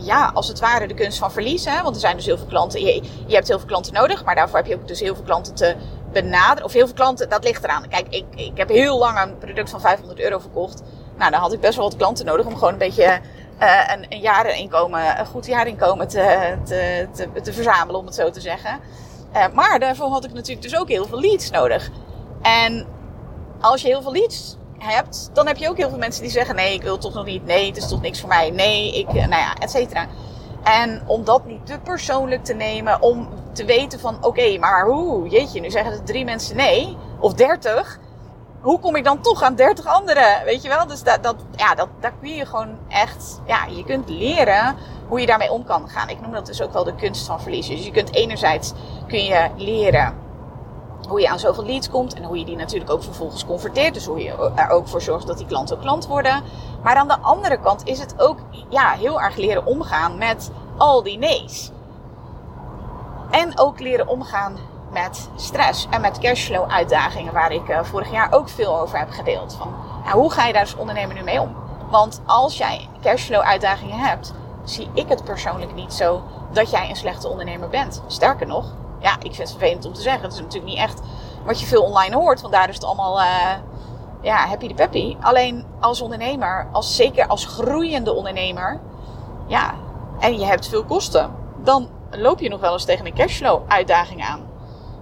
ja, 0.04 0.32
als 0.34 0.48
het 0.48 0.60
ware 0.60 0.88
de 0.88 0.94
kunst 0.94 1.18
van 1.18 1.32
verliezen. 1.32 1.84
Want 1.84 1.96
er 1.96 2.02
zijn 2.02 2.16
dus 2.16 2.26
heel 2.26 2.38
veel 2.38 2.48
klanten. 2.48 2.82
Je, 2.82 3.02
je 3.28 3.36
hebt 3.36 3.48
heel 3.48 3.58
veel 3.58 3.68
klanten 3.68 3.94
nodig, 3.94 4.24
maar 4.24 4.36
daarvoor 4.36 4.58
heb 4.58 4.68
je 4.68 4.76
ook 4.76 4.88
dus 4.88 5.00
heel 5.00 5.16
veel 5.16 5.24
klanten 5.24 5.56
te 5.56 5.76
benaderen. 6.12 6.64
Of 6.64 6.74
heel 6.74 6.86
veel 6.86 6.96
klanten, 6.96 7.30
dat 7.30 7.44
ligt 7.44 7.64
eraan. 7.64 7.88
Kijk, 7.88 8.08
ik, 8.10 8.26
ik 8.36 8.58
heb 8.58 8.70
heel 8.70 8.98
lang 8.98 9.22
een 9.22 9.38
product 9.38 9.70
van 9.70 9.82
500 9.82 10.20
euro 10.20 10.40
verkocht. 10.40 10.82
Nou, 11.18 11.32
dan 11.32 11.40
had 11.40 11.54
ik 11.54 11.60
best 11.60 11.76
wel 11.76 11.86
wat 11.86 11.98
klanten 11.98 12.26
nodig 12.26 12.46
om 12.46 12.54
gewoon 12.54 12.74
een 12.74 12.80
beetje 12.80 13.20
uh, 13.62 13.88
een, 13.88 14.06
een 14.10 14.20
jaarinkomen, 14.20 15.20
een 15.20 15.26
goed 15.26 15.46
jaarinkomen 15.46 16.08
te, 16.08 16.58
te, 16.66 17.08
te, 17.14 17.42
te 17.42 17.54
verzamelen, 17.54 18.00
om 18.00 18.06
het 18.06 18.16
zo 18.16 18.30
te 18.30 18.42
zeggen. 18.42 18.80
Uh, 19.36 19.46
maar 19.54 19.80
daarvoor 19.80 20.08
had 20.08 20.24
ik 20.24 20.34
natuurlijk 20.34 20.62
dus 20.62 20.80
ook 20.80 20.88
heel 20.88 21.06
veel 21.06 21.20
leads 21.20 21.50
nodig. 21.50 21.90
En 22.42 22.88
als 23.60 23.82
je 23.82 23.88
heel 23.88 24.02
veel 24.02 24.12
leads 24.12 24.58
hebt, 24.82 25.30
dan 25.34 25.48
heb 25.48 25.58
je 25.58 25.70
ook 25.70 25.78
heel 25.78 25.90
veel 25.90 25.98
mensen 25.98 26.22
die 26.22 26.32
zeggen: 26.32 26.56
nee, 26.56 26.74
ik 26.74 26.82
wil 26.82 26.98
toch 26.98 27.14
nog 27.14 27.26
niet. 27.26 27.46
Nee, 27.46 27.68
het 27.68 27.78
is 27.78 27.88
toch 27.88 28.02
niks 28.02 28.20
voor 28.20 28.30
mij. 28.30 28.50
Nee, 28.50 29.00
ik, 29.00 29.08
eh, 29.08 29.14
nou 29.14 29.42
ja, 29.42 29.56
et 29.60 29.72
cetera. 29.72 30.08
En 30.64 31.02
om 31.06 31.24
dat 31.24 31.46
niet 31.46 31.66
te 31.66 31.80
persoonlijk 31.84 32.44
te 32.44 32.54
nemen, 32.54 33.02
om 33.02 33.30
te 33.54 33.66
weten 33.66 34.00
van: 34.00 34.18
oké, 34.22 34.58
maar 34.58 34.86
hoe? 34.86 35.30
Jeetje, 35.30 35.62
nu 35.62 35.70
zeggen 35.70 35.92
er 35.92 36.04
drie 36.04 36.26
mensen 36.26 36.56
nee, 36.56 36.98
of 37.20 37.34
dertig. 37.34 38.00
Hoe 38.62 38.80
kom 38.80 38.96
ik 38.96 39.04
dan 39.04 39.22
toch 39.22 39.42
aan 39.42 39.56
dertig 39.56 39.86
anderen? 39.86 40.44
Weet 40.46 40.62
je 40.62 40.70
wel? 40.70 40.88
Dus 40.88 41.04
dat, 41.04 41.24
dat, 41.24 41.36
ja, 41.56 41.76
dat, 41.76 41.88
daar 42.00 42.14
kun 42.22 42.36
je 42.36 42.46
gewoon 42.46 42.78
echt, 42.88 43.42
ja, 43.46 43.66
je 43.66 43.84
kunt 43.84 44.10
leren 44.10 44.76
hoe 45.08 45.20
je 45.20 45.26
daarmee 45.26 45.52
om 45.52 45.64
kan 45.64 45.90
gaan. 45.90 46.10
Ik 46.10 46.22
noem 46.22 46.32
dat 46.32 46.46
dus 46.46 46.62
ook 46.62 46.74
wel 46.74 46.84
de 46.84 46.96
kunst 46.96 47.26
van 47.26 47.42
verliezen. 47.42 47.76
Dus 47.76 47.86
je 47.86 47.92
kunt 47.92 48.16
enerzijds 48.16 48.74
kun 49.08 49.24
je 49.24 49.50
leren 49.58 50.21
hoe 51.08 51.22
je 51.22 51.30
aan 51.30 51.40
zoveel 51.40 51.66
leads 51.66 51.90
komt 51.90 52.14
en 52.14 52.24
hoe 52.24 52.40
je 52.40 52.46
die 52.46 52.56
natuurlijk 52.56 52.92
ook 52.92 53.04
vervolgens 53.04 53.46
converteert. 53.46 53.94
Dus 53.94 54.06
hoe 54.06 54.24
je 54.24 54.52
er 54.56 54.70
ook 54.70 54.88
voor 54.88 55.02
zorgt 55.02 55.28
dat 55.28 55.38
die 55.38 55.48
klanten 55.48 55.76
ook 55.76 55.82
klant 55.82 56.08
worden. 56.08 56.44
Maar 56.84 56.96
aan 56.96 57.08
de 57.08 57.20
andere 57.20 57.60
kant 57.60 57.86
is 57.86 58.00
het 58.00 58.14
ook 58.18 58.38
ja, 58.70 58.92
heel 58.92 59.22
erg 59.22 59.36
leren 59.36 59.66
omgaan 59.66 60.18
met 60.18 60.52
al 60.78 61.04
die 61.04 61.18
nee's. 61.18 61.72
En 63.32 63.60
ook 63.60 63.80
leren 63.80 64.08
omgaan 64.08 64.58
met 64.92 65.30
stress 65.36 65.88
en 65.90 66.02
met 66.02 66.20
cashflow 66.20 66.70
uitdagingen, 66.72 67.34
waar 67.34 67.52
ik 67.52 67.70
uh, 67.70 67.84
vorig 67.84 68.12
jaar 68.12 68.34
ook 68.34 68.50
veel 68.50 68.80
over 68.80 68.98
heb 68.98 69.10
gedeeld. 69.10 69.56
Van, 69.56 69.74
hoe 70.12 70.32
ga 70.32 70.46
je 70.46 70.54
daar 70.54 70.62
als 70.62 70.76
ondernemer 70.76 71.16
nu 71.16 71.24
mee 71.24 71.42
om? 71.42 71.56
Want 71.90 72.22
als 72.26 72.58
jij 72.58 72.88
cashflow 73.02 73.42
uitdagingen 73.42 74.00
hebt, 74.00 74.34
zie 74.64 74.90
ik 74.94 75.10
het 75.10 75.24
persoonlijk 75.24 75.74
niet 75.74 75.94
zo 75.94 76.22
dat 76.52 76.72
jij 76.72 76.90
een 76.90 76.96
slechte 76.96 77.28
ondernemer 77.28 77.70
bent. 77.70 78.02
Sterker 78.08 78.48
nog, 78.48 78.66
ja, 79.02 79.14
ik 79.14 79.36
vind 79.36 79.38
het 79.38 79.52
vervelend 79.52 79.86
om 79.86 79.94
te 79.94 80.02
zeggen. 80.02 80.24
Het 80.24 80.34
is 80.34 80.40
natuurlijk 80.40 80.72
niet 80.72 80.82
echt 80.82 81.02
wat 81.46 81.60
je 81.60 81.66
veel 81.66 81.84
online 81.84 82.16
hoort. 82.16 82.42
Want 82.42 82.54
daar 82.54 82.70
is 82.70 82.76
het 82.76 82.84
allemaal 82.84 83.20
uh, 83.20 83.54
ja, 84.22 84.48
happy 84.48 84.68
de 84.68 84.74
peppy. 84.74 85.18
Alleen 85.22 85.66
als 85.80 86.02
ondernemer, 86.02 86.68
als, 86.72 86.96
zeker 86.96 87.28
als 87.28 87.46
groeiende 87.46 88.14
ondernemer. 88.14 88.80
Ja, 89.48 89.74
en 90.20 90.40
je 90.40 90.46
hebt 90.46 90.68
veel 90.68 90.84
kosten. 90.84 91.32
Dan 91.64 91.90
loop 92.10 92.40
je 92.40 92.50
nog 92.50 92.60
wel 92.60 92.74
eens 92.74 92.86
tegen 92.86 93.06
een 93.06 93.14
cashflow 93.14 93.62
uitdaging 93.68 94.24
aan. 94.24 94.42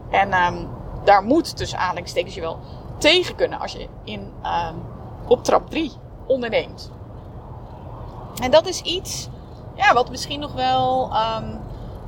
En 0.09 0.33
um, 0.33 0.69
daar 1.03 1.23
moet 1.23 1.57
tussen 1.57 1.79
aanhalingstekens 1.79 2.35
je 2.35 2.41
wel 2.41 2.59
tegen 2.97 3.35
kunnen 3.35 3.59
als 3.59 3.71
je 3.71 3.87
in, 4.03 4.33
um, 4.43 4.83
op 5.27 5.43
trap 5.43 5.69
3 5.69 5.91
onderneemt. 6.25 6.91
En 8.41 8.51
dat 8.51 8.67
is 8.67 8.81
iets 8.81 9.29
ja, 9.75 9.93
wat 9.93 10.09
misschien 10.09 10.39
nog 10.39 10.53
wel 10.53 11.11
um, 11.37 11.59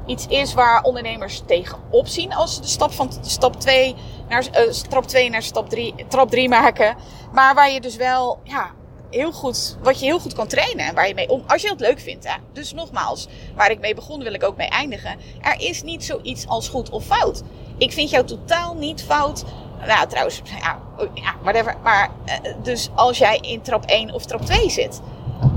iets 0.05 0.27
is 0.27 0.53
waar 0.53 0.83
ondernemers 0.83 1.41
tegenop 1.45 2.07
zien 2.07 2.33
als 2.33 2.55
ze 2.55 2.61
de 2.61 2.67
stap 2.67 2.91
van 2.91 3.11
stap 3.21 3.59
2 3.59 3.95
naar 4.29 4.45
uh, 4.45 4.71
stap 4.71 5.07
2 5.07 5.29
naar 5.29 5.43
stap 5.43 5.69
3, 5.69 5.95
trap 6.07 6.29
3 6.29 6.49
maken. 6.49 6.95
Maar 7.33 7.55
waar 7.55 7.71
je 7.71 7.81
dus 7.81 7.95
wel 7.95 8.39
ja, 8.43 8.71
heel 9.09 9.31
goed, 9.31 9.77
wat 9.81 9.99
je 9.99 10.05
heel 10.05 10.19
goed 10.19 10.33
kan 10.33 10.47
trainen 10.47 10.85
en 10.85 10.95
waar 10.95 11.07
je 11.07 11.13
mee 11.13 11.29
om, 11.29 11.43
als 11.47 11.61
je 11.61 11.69
het 11.69 11.79
leuk 11.79 11.99
vindt. 11.99 12.27
Hè. 12.27 12.35
Dus 12.53 12.73
nogmaals, 12.73 13.27
waar 13.55 13.71
ik 13.71 13.79
mee 13.79 13.95
begon 13.95 14.23
wil 14.23 14.33
ik 14.33 14.43
ook 14.43 14.57
mee 14.57 14.67
eindigen. 14.67 15.17
Er 15.41 15.59
is 15.59 15.83
niet 15.83 16.03
zoiets 16.03 16.47
als 16.47 16.69
goed 16.69 16.89
of 16.89 17.05
fout. 17.05 17.43
Ik 17.77 17.91
vind 17.91 18.09
jou 18.09 18.25
totaal 18.25 18.75
niet 18.75 19.03
fout. 19.03 19.43
Nou, 19.87 20.07
trouwens, 20.07 20.41
ja, 20.61 20.79
ja 21.13 21.35
whatever. 21.41 21.75
Maar 21.83 22.09
uh, 22.25 22.53
dus 22.63 22.89
als 22.95 23.17
jij 23.17 23.37
in 23.37 23.61
trap 23.61 23.85
1 23.85 24.13
of 24.13 24.25
trap 24.25 24.41
2 24.41 24.69
zit, 24.69 25.01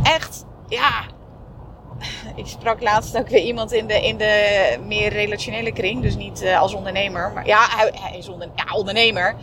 echt, 0.03 0.45
ja. 0.69 1.05
Ik 2.35 2.47
sprak 2.47 2.83
laatst 2.83 3.19
ook 3.19 3.29
weer 3.29 3.43
iemand 3.43 3.73
in 3.73 3.87
de, 3.87 4.01
in 4.07 4.17
de 4.17 4.77
meer 4.87 5.13
relationele 5.13 5.73
kring. 5.73 6.03
Dus 6.03 6.17
niet 6.17 6.43
uh, 6.43 6.61
als 6.61 6.75
ondernemer. 6.75 7.33
Maar 7.33 7.47
ja, 7.47 7.67
hij, 7.69 8.19
is 8.19 8.27
ja, 8.55 8.75
ondernemer. 8.75 9.35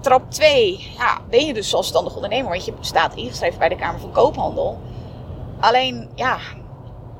Trap 0.00 0.30
2, 0.30 0.90
ja, 0.98 1.18
ben 1.30 1.46
je 1.46 1.54
dus 1.54 1.68
zelfstandig 1.68 2.14
ondernemer. 2.14 2.50
Want 2.50 2.64
je 2.64 2.72
staat 2.80 3.14
ingeschreven 3.14 3.58
bij 3.58 3.68
de 3.68 3.76
Kamer 3.76 4.00
van 4.00 4.12
Koophandel. 4.12 4.80
Alleen, 5.60 6.08
ja, 6.14 6.38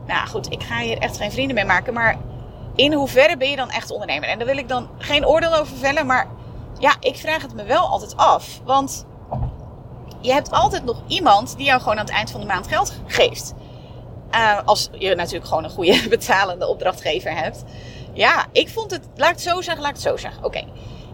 nou 0.07 0.29
goed, 0.29 0.53
ik 0.53 0.63
ga 0.63 0.79
hier 0.79 0.99
echt 0.99 1.17
geen 1.17 1.33
vrienden 1.33 1.55
mee 1.55 1.65
maken. 1.65 1.95
Maar 1.95 2.19
in 2.75 2.93
hoeverre 2.93 3.37
ben 3.37 3.51
je 3.51 3.57
dan 3.57 3.71
echt 3.71 3.91
ondernemer? 3.91 4.29
En 4.29 4.39
daar 4.39 4.47
wil 4.47 4.57
ik 4.57 4.69
dan 4.69 4.89
geen 4.99 5.27
oordeel 5.27 5.55
over 5.55 5.77
vellen. 5.77 6.07
Maar 6.07 6.27
ja, 6.79 6.97
ik 7.01 7.17
vraag 7.17 7.43
het 7.43 7.55
me 7.55 7.65
wel 7.65 7.87
altijd 7.87 8.17
af. 8.17 8.61
Want 8.65 9.07
je 10.21 10.33
hebt 10.33 10.51
altijd 10.51 10.85
nog 10.85 11.03
iemand 11.07 11.57
die 11.57 11.67
jou 11.67 11.81
gewoon 11.81 11.99
aan 11.99 12.05
het 12.05 12.15
eind 12.15 12.31
van 12.31 12.41
de 12.41 12.47
maand 12.47 12.69
geld 12.69 13.01
geeft. 13.07 13.55
Uh, 14.35 14.59
als 14.65 14.89
je 14.93 15.15
natuurlijk 15.15 15.47
gewoon 15.47 15.65
een 15.65 15.71
goede 15.71 16.09
betalende 16.09 16.67
opdrachtgever 16.67 17.37
hebt. 17.37 17.65
Ja, 18.13 18.47
ik 18.53 18.69
vond 18.69 18.91
het, 18.91 19.03
laat 19.17 19.31
het 19.31 19.41
zo 19.41 19.61
zeggen, 19.61 19.83
laat 19.83 19.93
het 19.93 20.03
zo 20.03 20.17
zeggen. 20.17 20.45
Oké, 20.45 20.65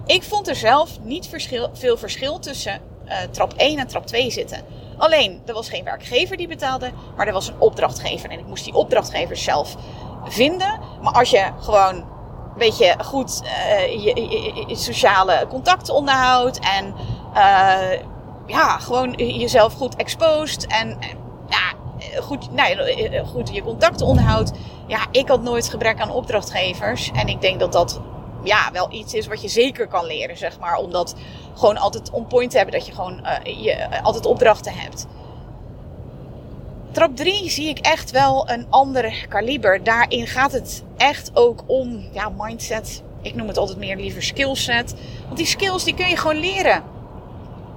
ik 0.06 0.22
vond 0.22 0.48
er 0.48 0.56
zelf 0.56 1.00
niet 1.02 1.28
veel 1.72 1.96
verschil 1.96 2.38
tussen 2.38 2.80
uh, 3.06 3.12
trap 3.30 3.52
1 3.56 3.78
en 3.78 3.86
trap 3.86 4.06
2 4.06 4.30
zitten. 4.30 4.60
Alleen, 4.96 5.42
er 5.46 5.54
was 5.54 5.68
geen 5.68 5.84
werkgever 5.84 6.36
die 6.36 6.48
betaalde, 6.48 6.90
maar 7.16 7.26
er 7.26 7.32
was 7.32 7.48
een 7.48 7.58
opdrachtgever. 7.60 8.30
En 8.30 8.38
ik 8.38 8.46
moest 8.46 8.64
die 8.64 8.74
opdrachtgever 8.74 9.36
zelf 9.36 9.76
vinden. 10.24 10.80
Maar 11.02 11.12
als 11.12 11.30
je 11.30 11.50
gewoon 11.60 11.94
een 11.94 12.58
beetje 12.58 12.94
goed 13.04 13.42
uh, 13.44 14.04
je, 14.04 14.64
je, 14.68 14.76
sociale 14.76 15.46
contacten 15.48 15.94
onderhoudt 15.94 16.58
en 16.58 16.94
ja, 18.46 18.78
gewoon 18.78 19.12
jezelf 19.12 19.74
goed 19.74 19.96
exposed 19.96 20.66
en 20.66 20.98
ja, 21.48 21.83
goed, 22.20 22.52
nou, 22.52 22.76
goed 23.26 23.50
je 23.52 23.62
contacten 23.62 24.06
onderhoudt. 24.06 24.52
Ja, 24.86 25.06
ik 25.10 25.28
had 25.28 25.42
nooit 25.42 25.68
gebrek 25.68 26.00
aan 26.00 26.10
opdrachtgevers. 26.10 27.10
En 27.14 27.28
ik 27.28 27.40
denk 27.40 27.60
dat 27.60 27.72
dat 27.72 28.00
ja, 28.44 28.70
wel 28.72 28.92
iets 28.92 29.14
is 29.14 29.26
wat 29.26 29.42
je 29.42 29.48
zeker 29.48 29.86
kan 29.86 30.06
leren, 30.06 30.36
zeg 30.36 30.58
maar. 30.58 30.76
Om 30.76 30.90
dat 30.90 31.14
gewoon 31.54 31.76
altijd 31.76 32.10
on 32.10 32.26
point 32.26 32.50
te 32.50 32.56
hebben. 32.56 32.74
Dat 32.74 32.86
je 32.86 32.92
gewoon 32.92 33.20
uh, 33.22 33.64
je, 33.64 34.02
altijd 34.02 34.26
opdrachten 34.26 34.72
hebt. 34.74 35.06
Trap 36.90 37.16
3 37.16 37.50
zie 37.50 37.68
ik 37.68 37.78
echt 37.78 38.10
wel 38.10 38.50
een 38.50 38.66
ander 38.70 39.26
kaliber. 39.28 39.84
Daarin 39.84 40.26
gaat 40.26 40.52
het 40.52 40.84
echt 40.96 41.30
ook 41.34 41.62
om 41.66 42.08
ja, 42.12 42.32
mindset. 42.36 43.02
Ik 43.22 43.34
noem 43.34 43.48
het 43.48 43.56
altijd 43.58 43.78
meer 43.78 43.96
liever 43.96 44.22
skillset. 44.22 44.94
Want 45.24 45.36
die 45.36 45.46
skills 45.46 45.84
die 45.84 45.94
kun 45.94 46.08
je 46.08 46.16
gewoon 46.16 46.36
leren. 46.40 46.82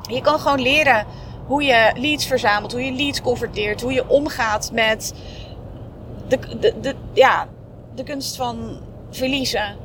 Je 0.09 0.21
kan 0.21 0.39
gewoon 0.39 0.61
leren 0.61 1.05
hoe 1.47 1.63
je 1.63 1.91
leads 1.95 2.25
verzamelt, 2.25 2.71
hoe 2.71 2.85
je 2.85 2.91
leads 2.91 3.21
converteert, 3.21 3.81
hoe 3.81 3.93
je 3.93 4.09
omgaat 4.09 4.71
met 4.73 5.13
de, 6.27 6.39
de, 6.59 6.73
de, 6.81 6.95
ja, 7.13 7.47
de 7.95 8.03
kunst 8.03 8.35
van 8.35 8.79
verliezen 9.09 9.77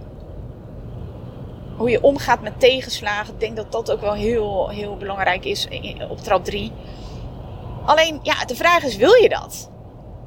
hoe 1.76 1.90
je 1.90 2.02
omgaat 2.02 2.40
met 2.40 2.60
tegenslagen. 2.60 3.34
Ik 3.34 3.40
denk 3.40 3.56
dat 3.56 3.72
dat 3.72 3.90
ook 3.90 4.00
wel 4.00 4.12
heel, 4.12 4.68
heel 4.68 4.96
belangrijk 4.96 5.44
is 5.44 5.68
op 6.08 6.18
trap 6.18 6.44
3. 6.44 6.72
Alleen, 7.84 8.18
ja, 8.22 8.44
de 8.44 8.54
vraag 8.54 8.82
is, 8.82 8.96
wil 8.96 9.14
je 9.14 9.28
dat? 9.28 9.70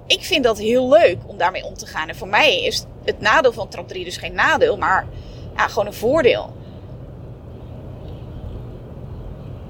Ik 0.07 0.23
vind 0.23 0.43
dat 0.43 0.57
heel 0.57 0.89
leuk 0.89 1.17
om 1.25 1.37
daarmee 1.37 1.65
om 1.65 1.73
te 1.73 1.85
gaan. 1.85 2.09
En 2.09 2.15
voor 2.15 2.27
mij 2.27 2.63
is 2.63 2.85
het 3.03 3.19
nadeel 3.19 3.53
van 3.53 3.67
trap 3.67 3.87
3 3.87 4.03
dus 4.03 4.17
geen 4.17 4.33
nadeel, 4.33 4.77
maar 4.77 5.07
ja, 5.55 5.67
gewoon 5.67 5.87
een 5.87 5.93
voordeel. 5.93 6.53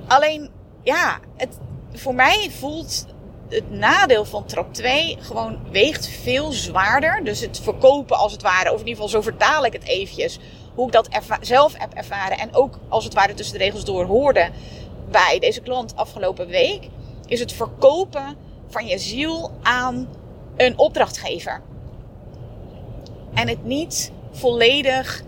Alleen, 0.07 0.49
ja, 0.85 1.19
het, 1.35 1.57
voor 1.93 2.15
mij 2.15 2.51
voelt 2.59 3.05
het 3.49 3.71
nadeel 3.71 4.25
van 4.25 4.45
trap 4.45 4.73
2 4.73 5.17
gewoon 5.19 5.59
weegt 5.71 6.07
veel 6.07 6.51
zwaarder. 6.51 7.23
Dus 7.23 7.39
het 7.39 7.59
verkopen 7.59 8.17
als 8.17 8.31
het 8.31 8.41
ware, 8.41 8.73
of 8.73 8.79
in 8.79 8.87
ieder 8.87 9.03
geval 9.03 9.21
zo 9.21 9.21
vertaal 9.21 9.65
ik 9.65 9.73
het 9.73 9.83
eventjes 9.83 10.39
hoe 10.75 10.85
ik 10.85 10.93
dat 10.93 11.09
zelf 11.41 11.73
heb 11.77 11.93
ervaren 11.93 12.37
en 12.37 12.55
ook 12.55 12.79
als 12.89 13.03
het 13.03 13.13
ware 13.13 13.33
tussen 13.33 13.57
de 13.57 13.63
regels 13.63 13.85
door 13.85 14.05
hoorde 14.05 14.49
bij 15.11 15.39
deze 15.39 15.61
klant 15.61 15.95
afgelopen 15.95 16.47
week, 16.47 16.89
is 17.25 17.39
het 17.39 17.53
verkopen 17.53 18.37
van 18.67 18.87
je 18.87 18.97
ziel 18.97 19.51
aan 19.61 20.09
een 20.55 20.77
opdrachtgever. 20.77 21.61
En 23.33 23.47
het 23.47 23.63
niet 23.63 24.11
volledig 24.31 25.23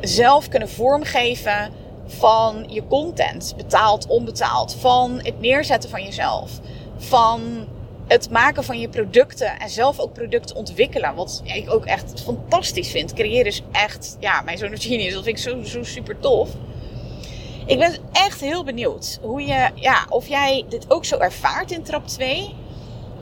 zelf 0.00 0.48
kunnen 0.48 0.68
vormgeven 0.68 1.72
van 2.06 2.64
je 2.68 2.86
content, 2.86 3.54
betaald, 3.56 4.06
onbetaald, 4.06 4.76
van 4.80 5.20
het 5.22 5.40
neerzetten 5.40 5.90
van 5.90 6.02
jezelf, 6.02 6.50
van 6.96 7.66
het 8.06 8.30
maken 8.30 8.64
van 8.64 8.80
je 8.80 8.88
producten 8.88 9.58
en 9.58 9.70
zelf 9.70 9.98
ook 9.98 10.12
producten 10.12 10.56
ontwikkelen. 10.56 11.14
Wat 11.14 11.42
ik 11.44 11.72
ook 11.72 11.84
echt 11.84 12.22
fantastisch 12.22 12.90
vind. 12.90 13.12
Creëren 13.12 13.46
is 13.46 13.62
echt, 13.72 14.16
ja, 14.20 14.40
mijn 14.40 14.58
zoon 14.58 14.78
genius. 14.78 15.12
Dat 15.12 15.24
vind 15.24 15.38
ik 15.38 15.42
zo, 15.42 15.62
zo 15.62 15.82
super 15.82 16.18
tof. 16.18 16.48
Ik 17.66 17.78
ben 17.78 17.96
echt 18.12 18.40
heel 18.40 18.64
benieuwd 18.64 19.18
hoe 19.22 19.40
je, 19.40 19.70
ja, 19.74 20.06
of 20.08 20.28
jij 20.28 20.64
dit 20.68 20.90
ook 20.90 21.04
zo 21.04 21.18
ervaart 21.18 21.70
in 21.70 21.82
trap 21.82 22.06
2. 22.06 22.54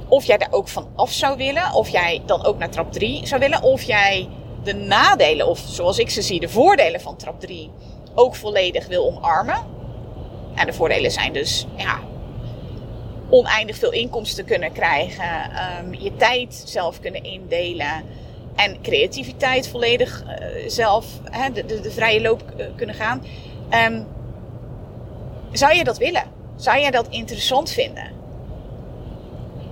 Of 0.08 0.24
jij 0.24 0.38
daar 0.38 0.52
ook 0.52 0.68
van 0.68 0.88
af 0.94 1.12
zou 1.12 1.36
willen. 1.36 1.72
Of 1.72 1.88
jij 1.88 2.22
dan 2.26 2.44
ook 2.44 2.58
naar 2.58 2.70
trap 2.70 2.92
3 2.92 3.26
zou 3.26 3.40
willen. 3.40 3.62
Of 3.62 3.82
jij 3.82 4.28
de 4.64 4.74
nadelen, 4.74 5.46
of 5.46 5.58
zoals 5.66 5.98
ik 5.98 6.10
ze 6.10 6.22
zie, 6.22 6.40
de 6.40 6.48
voordelen 6.48 7.00
van 7.00 7.16
trap 7.16 7.40
3 7.40 7.70
ook 8.14 8.34
volledig 8.34 8.86
wil 8.86 9.06
omarmen. 9.06 9.58
En 10.54 10.66
de 10.66 10.72
voordelen 10.72 11.10
zijn 11.10 11.32
dus, 11.32 11.66
ja, 11.76 12.00
oneindig 13.28 13.76
veel 13.76 13.92
inkomsten 13.92 14.44
kunnen 14.44 14.72
krijgen, 14.72 15.50
um, 15.84 15.94
je 15.94 16.16
tijd 16.16 16.62
zelf 16.66 17.00
kunnen 17.00 17.24
indelen 17.24 18.04
en 18.56 18.80
creativiteit 18.82 19.68
volledig 19.68 20.24
uh, 20.24 20.68
zelf 20.68 21.06
hè, 21.30 21.52
de, 21.52 21.64
de, 21.64 21.80
de, 21.80 21.90
vrije 21.90 22.20
loop 22.20 22.42
uh, 22.56 22.66
kunnen 22.76 22.94
gaan. 22.94 23.24
Um, 23.70 24.06
zou 25.52 25.74
je 25.74 25.84
dat 25.84 25.98
willen? 25.98 26.24
Zou 26.56 26.80
jij 26.80 26.90
dat 26.90 27.08
interessant 27.08 27.70
vinden? 27.70 28.21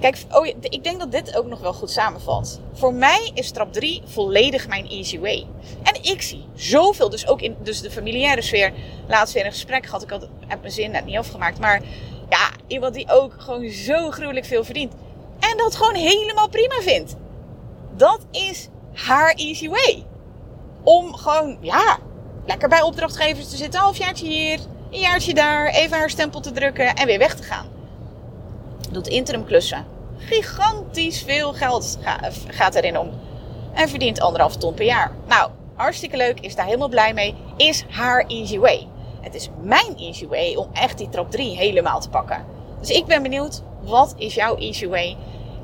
Kijk, 0.00 0.16
oh, 0.30 0.46
ik 0.46 0.84
denk 0.84 0.98
dat 0.98 1.12
dit 1.12 1.36
ook 1.36 1.46
nog 1.46 1.60
wel 1.60 1.72
goed 1.72 1.90
samenvat. 1.90 2.60
Voor 2.72 2.94
mij 2.94 3.30
is 3.34 3.50
trap 3.50 3.72
3 3.72 4.02
volledig 4.04 4.68
mijn 4.68 4.88
easy 4.88 5.18
way. 5.18 5.46
En 5.82 6.02
ik 6.02 6.22
zie 6.22 6.44
zoveel, 6.54 7.10
dus 7.10 7.26
ook 7.26 7.40
in 7.40 7.56
dus 7.62 7.80
de 7.80 7.90
familiaire 7.90 8.42
sfeer. 8.42 8.72
Laatst 9.08 9.34
weer 9.34 9.46
een 9.46 9.52
gesprek 9.52 9.86
gehad. 9.86 10.02
Ik 10.02 10.10
had, 10.10 10.28
heb 10.46 10.60
mijn 10.60 10.72
zin 10.72 10.90
net 10.90 11.04
niet 11.04 11.16
afgemaakt. 11.16 11.58
Maar 11.58 11.82
ja, 12.28 12.50
iemand 12.66 12.94
die 12.94 13.10
ook 13.10 13.34
gewoon 13.38 13.70
zo 13.70 14.10
gruwelijk 14.10 14.46
veel 14.46 14.64
verdient. 14.64 14.92
En 15.40 15.56
dat 15.56 15.76
gewoon 15.76 15.94
helemaal 15.94 16.48
prima 16.48 16.80
vindt. 16.80 17.16
Dat 17.96 18.20
is 18.30 18.68
haar 18.94 19.30
easy 19.30 19.68
way. 19.68 20.04
Om 20.82 21.14
gewoon, 21.14 21.58
ja, 21.60 21.98
lekker 22.46 22.68
bij 22.68 22.82
opdrachtgevers 22.82 23.48
te 23.48 23.56
zitten. 23.56 23.80
Halfjaartje 23.80 24.26
hier, 24.26 24.58
een 24.90 25.00
jaartje 25.00 25.34
daar. 25.34 25.66
Even 25.66 25.98
haar 25.98 26.10
stempel 26.10 26.40
te 26.40 26.52
drukken 26.52 26.94
en 26.94 27.06
weer 27.06 27.18
weg 27.18 27.34
te 27.34 27.42
gaan. 27.42 27.79
Doet 28.90 29.08
interim 29.08 29.44
klussen. 29.44 29.86
Gigantisch 30.16 31.22
veel 31.22 31.52
geld 31.52 31.98
gaat 32.48 32.74
erin 32.74 32.98
om. 32.98 33.10
En 33.72 33.88
verdient 33.88 34.20
anderhalf 34.20 34.56
ton 34.56 34.74
per 34.74 34.84
jaar. 34.84 35.12
Nou, 35.28 35.50
hartstikke 35.74 36.16
leuk. 36.16 36.40
Is 36.40 36.54
daar 36.54 36.64
helemaal 36.64 36.88
blij 36.88 37.14
mee. 37.14 37.34
Is 37.56 37.84
haar 37.88 38.24
easy 38.26 38.58
way. 38.58 38.88
Het 39.20 39.34
is 39.34 39.48
mijn 39.62 39.96
easy 39.96 40.26
way 40.26 40.54
om 40.54 40.68
echt 40.72 40.98
die 40.98 41.08
trap 41.08 41.30
3 41.30 41.56
helemaal 41.56 42.00
te 42.00 42.08
pakken. 42.08 42.44
Dus 42.80 42.90
ik 42.90 43.06
ben 43.06 43.22
benieuwd, 43.22 43.62
wat 43.80 44.14
is 44.16 44.34
jouw 44.34 44.56
easy 44.56 44.86
way? 44.86 45.16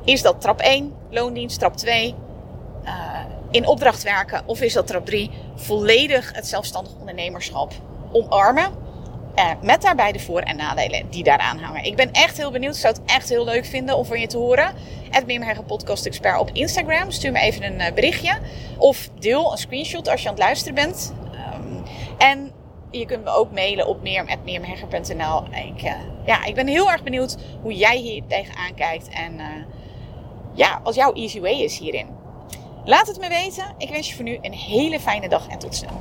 Is 0.04 0.22
dat 0.22 0.40
trap 0.40 0.60
1, 0.60 0.94
loondienst, 1.10 1.58
trap 1.58 1.76
2, 1.76 2.14
uh, 2.84 2.90
eh, 2.90 3.24
in 3.50 3.66
opdracht 3.66 4.02
werken? 4.02 4.42
Of 4.46 4.60
is 4.60 4.72
dat 4.72 4.86
trap 4.86 5.06
3, 5.06 5.30
volledig 5.54 6.32
het 6.32 6.46
zelfstandig 6.46 6.92
ondernemerschap 6.98 7.72
omarmen? 8.12 8.85
Uh, 9.38 9.50
met 9.62 9.82
daarbij 9.82 10.12
de 10.12 10.18
voor- 10.18 10.40
en 10.40 10.56
nadelen 10.56 11.10
die 11.10 11.22
daaraan 11.24 11.58
hangen. 11.58 11.84
Ik 11.84 11.96
ben 11.96 12.12
echt 12.12 12.36
heel 12.36 12.50
benieuwd. 12.50 12.74
Ik 12.74 12.80
zou 12.80 12.94
het 12.94 13.02
echt 13.06 13.28
heel 13.28 13.44
leuk 13.44 13.64
vinden 13.64 13.96
om 13.96 14.04
van 14.04 14.20
je 14.20 14.26
te 14.26 14.36
horen. 14.36 14.74
Het 15.10 15.66
Podcast 15.66 16.06
Expert 16.06 16.38
op 16.38 16.50
Instagram. 16.52 17.10
Stuur 17.10 17.32
me 17.32 17.40
even 17.40 17.62
een 17.62 17.80
uh, 17.80 17.92
berichtje. 17.94 18.38
Of 18.78 19.08
deel 19.18 19.52
een 19.52 19.58
screenshot 19.58 20.08
als 20.08 20.22
je 20.22 20.28
aan 20.28 20.34
het 20.34 20.42
luisteren 20.42 20.74
bent. 20.74 21.14
Um, 21.54 21.82
en 22.18 22.52
je 22.90 23.06
kunt 23.06 23.24
me 23.24 23.30
ook 23.30 23.52
mailen 23.52 23.86
op 23.86 24.02
meer.meermehegger.nl. 24.02 25.42
Ik, 25.42 25.82
uh, 25.82 25.92
ja, 26.26 26.44
ik 26.44 26.54
ben 26.54 26.66
heel 26.66 26.90
erg 26.90 27.02
benieuwd 27.02 27.36
hoe 27.62 27.74
jij 27.74 27.96
hier 27.96 28.22
tegenaan 28.28 28.74
kijkt. 28.74 29.08
En 29.08 29.34
uh, 29.38 29.44
ja, 30.54 30.80
wat 30.82 30.94
jouw 30.94 31.12
easy 31.12 31.40
way 31.40 31.60
is 31.60 31.78
hierin. 31.78 32.06
Laat 32.84 33.06
het 33.06 33.20
me 33.20 33.28
weten. 33.28 33.64
Ik 33.78 33.90
wens 33.90 34.08
je 34.08 34.14
voor 34.14 34.24
nu 34.24 34.38
een 34.40 34.52
hele 34.52 35.00
fijne 35.00 35.28
dag 35.28 35.48
en 35.48 35.58
tot 35.58 35.74
snel. 35.74 36.00